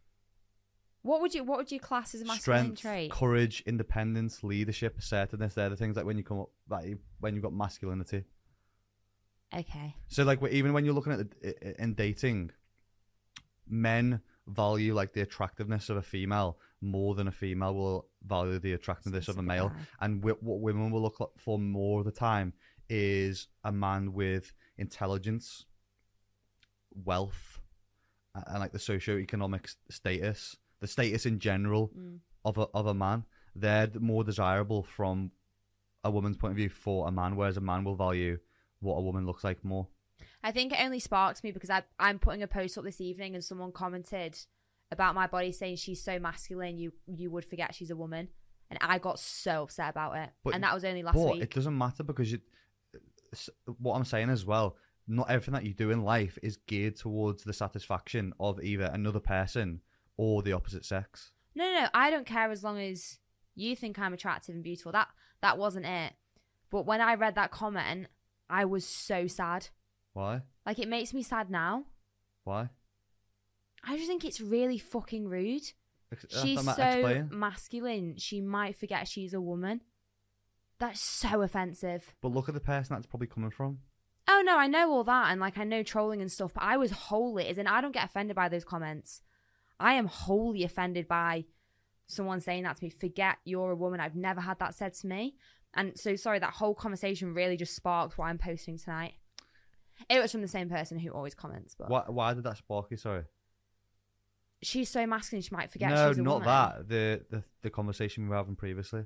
[1.09, 3.11] What would you what would you class as a masculine Strength, trait?
[3.11, 5.55] courage, independence, leadership, assertiveness.
[5.55, 8.25] They're the things that when you come up that you, when you've got masculinity.
[9.57, 9.97] Okay.
[10.09, 12.51] So like wh- even when you're looking at the, in dating,
[13.67, 18.75] men value like the attractiveness of a female more than a female will value the
[18.75, 19.73] attractiveness of a male.
[20.03, 22.53] And what women will look for more of the time
[22.91, 25.65] is a man with intelligence,
[27.05, 27.61] wealth,
[28.35, 32.19] a- and like the socioeconomic s- status, the status in general Mm.
[32.45, 33.25] of a of a man.
[33.55, 35.33] They're more desirable from
[36.05, 38.39] a woman's point of view for a man, whereas a man will value
[38.81, 39.89] what a woman looks like more.
[40.43, 43.35] I think it only sparks me because I, I'm putting a post up this evening
[43.35, 44.39] and someone commented
[44.93, 48.29] about my body saying she's so masculine you you would forget she's a woman
[48.71, 51.43] and I got so upset about it But- and that was only last but week.
[51.43, 52.41] it doesn't matter because you,
[53.79, 54.77] what I'm saying as well,
[55.07, 59.21] not everything that you do in life is geared towards the satisfaction of either another
[59.21, 59.81] person
[60.19, 61.33] or the opposite sex.
[61.55, 61.89] No, no, no.
[61.95, 63.19] I don't care as long as
[63.55, 64.93] you think I'm attractive and beautiful.
[64.93, 65.09] That
[65.41, 66.13] that wasn't it.
[66.71, 68.09] But when I read that comment,
[68.51, 69.69] I was so sad.
[70.13, 70.43] Why?
[70.67, 71.85] Like it makes me sad now.
[72.45, 72.69] Why?
[73.83, 75.63] I just think it's really fucking rude.
[76.13, 77.29] Ex- uh, She's so explain.
[77.33, 78.17] masculine.
[78.19, 79.81] She might forget she's a woman.
[80.79, 82.15] That's so offensive.
[82.21, 83.79] But look at the person that's probably coming from.
[84.29, 86.77] Oh no, I know all that and like I know trolling and stuff, but I
[86.77, 89.23] was wholly as in I don't get offended by those comments.
[89.81, 91.45] I am wholly offended by
[92.07, 92.91] someone saying that to me.
[92.91, 94.01] Forget you're a woman.
[94.01, 95.37] I've never had that said to me.
[95.75, 99.15] And so sorry, that whole conversation really just sparked what I'm posting tonight.
[100.09, 102.05] It was from the same person who always comments, but Why?
[102.07, 102.97] Why did that spark you?
[102.97, 103.25] Sorry.
[104.63, 106.47] she's so masculine she might forget no, she's a not woman.
[106.49, 106.89] that.
[106.89, 109.05] The, the the conversation we were having previously.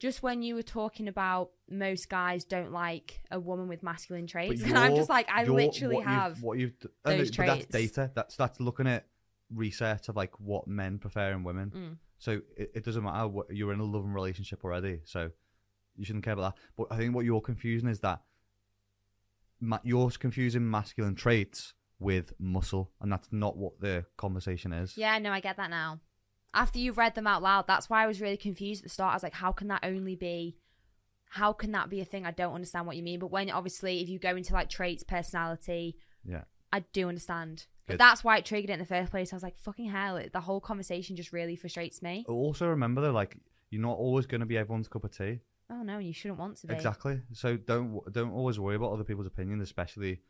[0.00, 4.62] Just when you were talking about most guys don't like a woman with masculine traits,
[4.64, 6.72] and I'm just like, I literally what you've- what you've.
[7.06, 8.10] no, those but that's data.
[8.14, 9.06] That's that's looking at
[9.52, 11.72] research of like what men prefer in women.
[11.74, 11.96] Mm.
[12.18, 15.00] So it, it doesn't matter what you're in a loving relationship already.
[15.04, 15.30] So
[15.96, 16.62] you shouldn't care about that.
[16.76, 18.22] But I think what you're confusing is that
[19.60, 24.96] ma- you're confusing masculine traits with muscle, and that's not what the conversation is.
[24.96, 26.00] Yeah, no, I get that now.
[26.52, 29.12] After you've read them out loud, that's why I was really confused at the start.
[29.12, 30.56] I was like, how can that only be
[31.34, 32.24] how can that be a thing?
[32.24, 33.18] I don't understand what you mean.
[33.18, 36.44] But when obviously if you go into like traits, personality, Yeah.
[36.72, 37.66] I do understand.
[37.86, 37.98] Good.
[37.98, 39.32] that's why it triggered it in the first place.
[39.32, 42.24] I was like, fucking hell, it, the whole conversation just really frustrates me.
[42.28, 43.36] Also remember though, like
[43.70, 45.40] you're not always going to be everyone's cup of tea.
[45.70, 46.74] Oh no, you shouldn't want to be.
[46.74, 47.20] Exactly.
[47.32, 50.20] So don't don't always worry about other people's opinions, especially.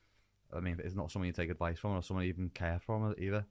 [0.54, 2.80] I mean, if it's not someone you take advice from or someone you even care
[2.84, 3.44] from either.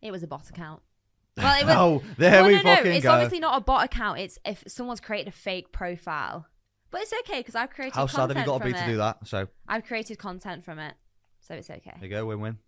[0.00, 0.82] It was a bot account.
[1.38, 3.12] Well, it was oh, there well, we no, no, fucking it's go.
[3.12, 4.18] obviously not a bot account.
[4.18, 6.46] It's if someone's created a fake profile.
[6.90, 8.76] But it's okay because I've created How sad have you got to be it.
[8.76, 9.26] to do that?
[9.28, 10.94] So I've created content from it,
[11.40, 11.92] so it's okay.
[12.00, 12.58] there you go, win-win.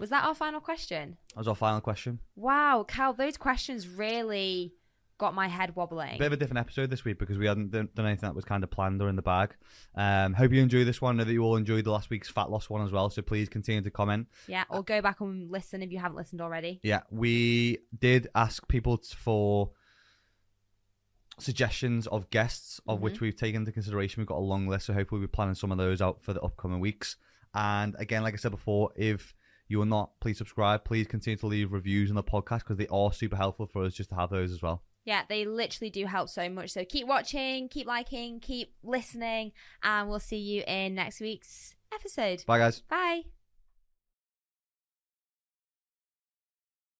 [0.00, 1.16] Was that our final question?
[1.34, 2.20] That was our final question.
[2.36, 4.74] Wow, Cal, those questions really
[5.18, 6.16] got my head wobbling.
[6.18, 8.62] Bit of a different episode this week because we hadn't done anything that was kind
[8.62, 9.56] of planned or in the bag.
[9.96, 11.16] Um, hope you enjoyed this one.
[11.16, 13.10] I know that you all enjoyed the last week's fat loss one as well.
[13.10, 14.28] So please continue to comment.
[14.46, 16.78] yeah, or go back and listen if you haven't listened already.
[16.84, 19.70] Yeah, we did ask people for
[21.38, 23.02] suggestions of guests, of Mhm.
[23.02, 24.20] which we've taken into consideration.
[24.20, 26.32] We've got a long list, so hopefully we'll be planning some of those out for
[26.32, 27.16] the upcoming weeks.
[27.54, 29.34] And again, like I said before, if
[29.68, 30.84] you are not, please subscribe.
[30.84, 33.94] Please continue to leave reviews on the podcast because they are super helpful for us
[33.94, 34.82] just to have those as well.
[35.04, 36.70] Yeah, they literally do help so much.
[36.70, 39.52] So keep watching, keep liking, keep listening,
[39.82, 42.44] and we'll see you in next week's episode.
[42.46, 42.80] Bye, guys.
[42.80, 43.22] Bye.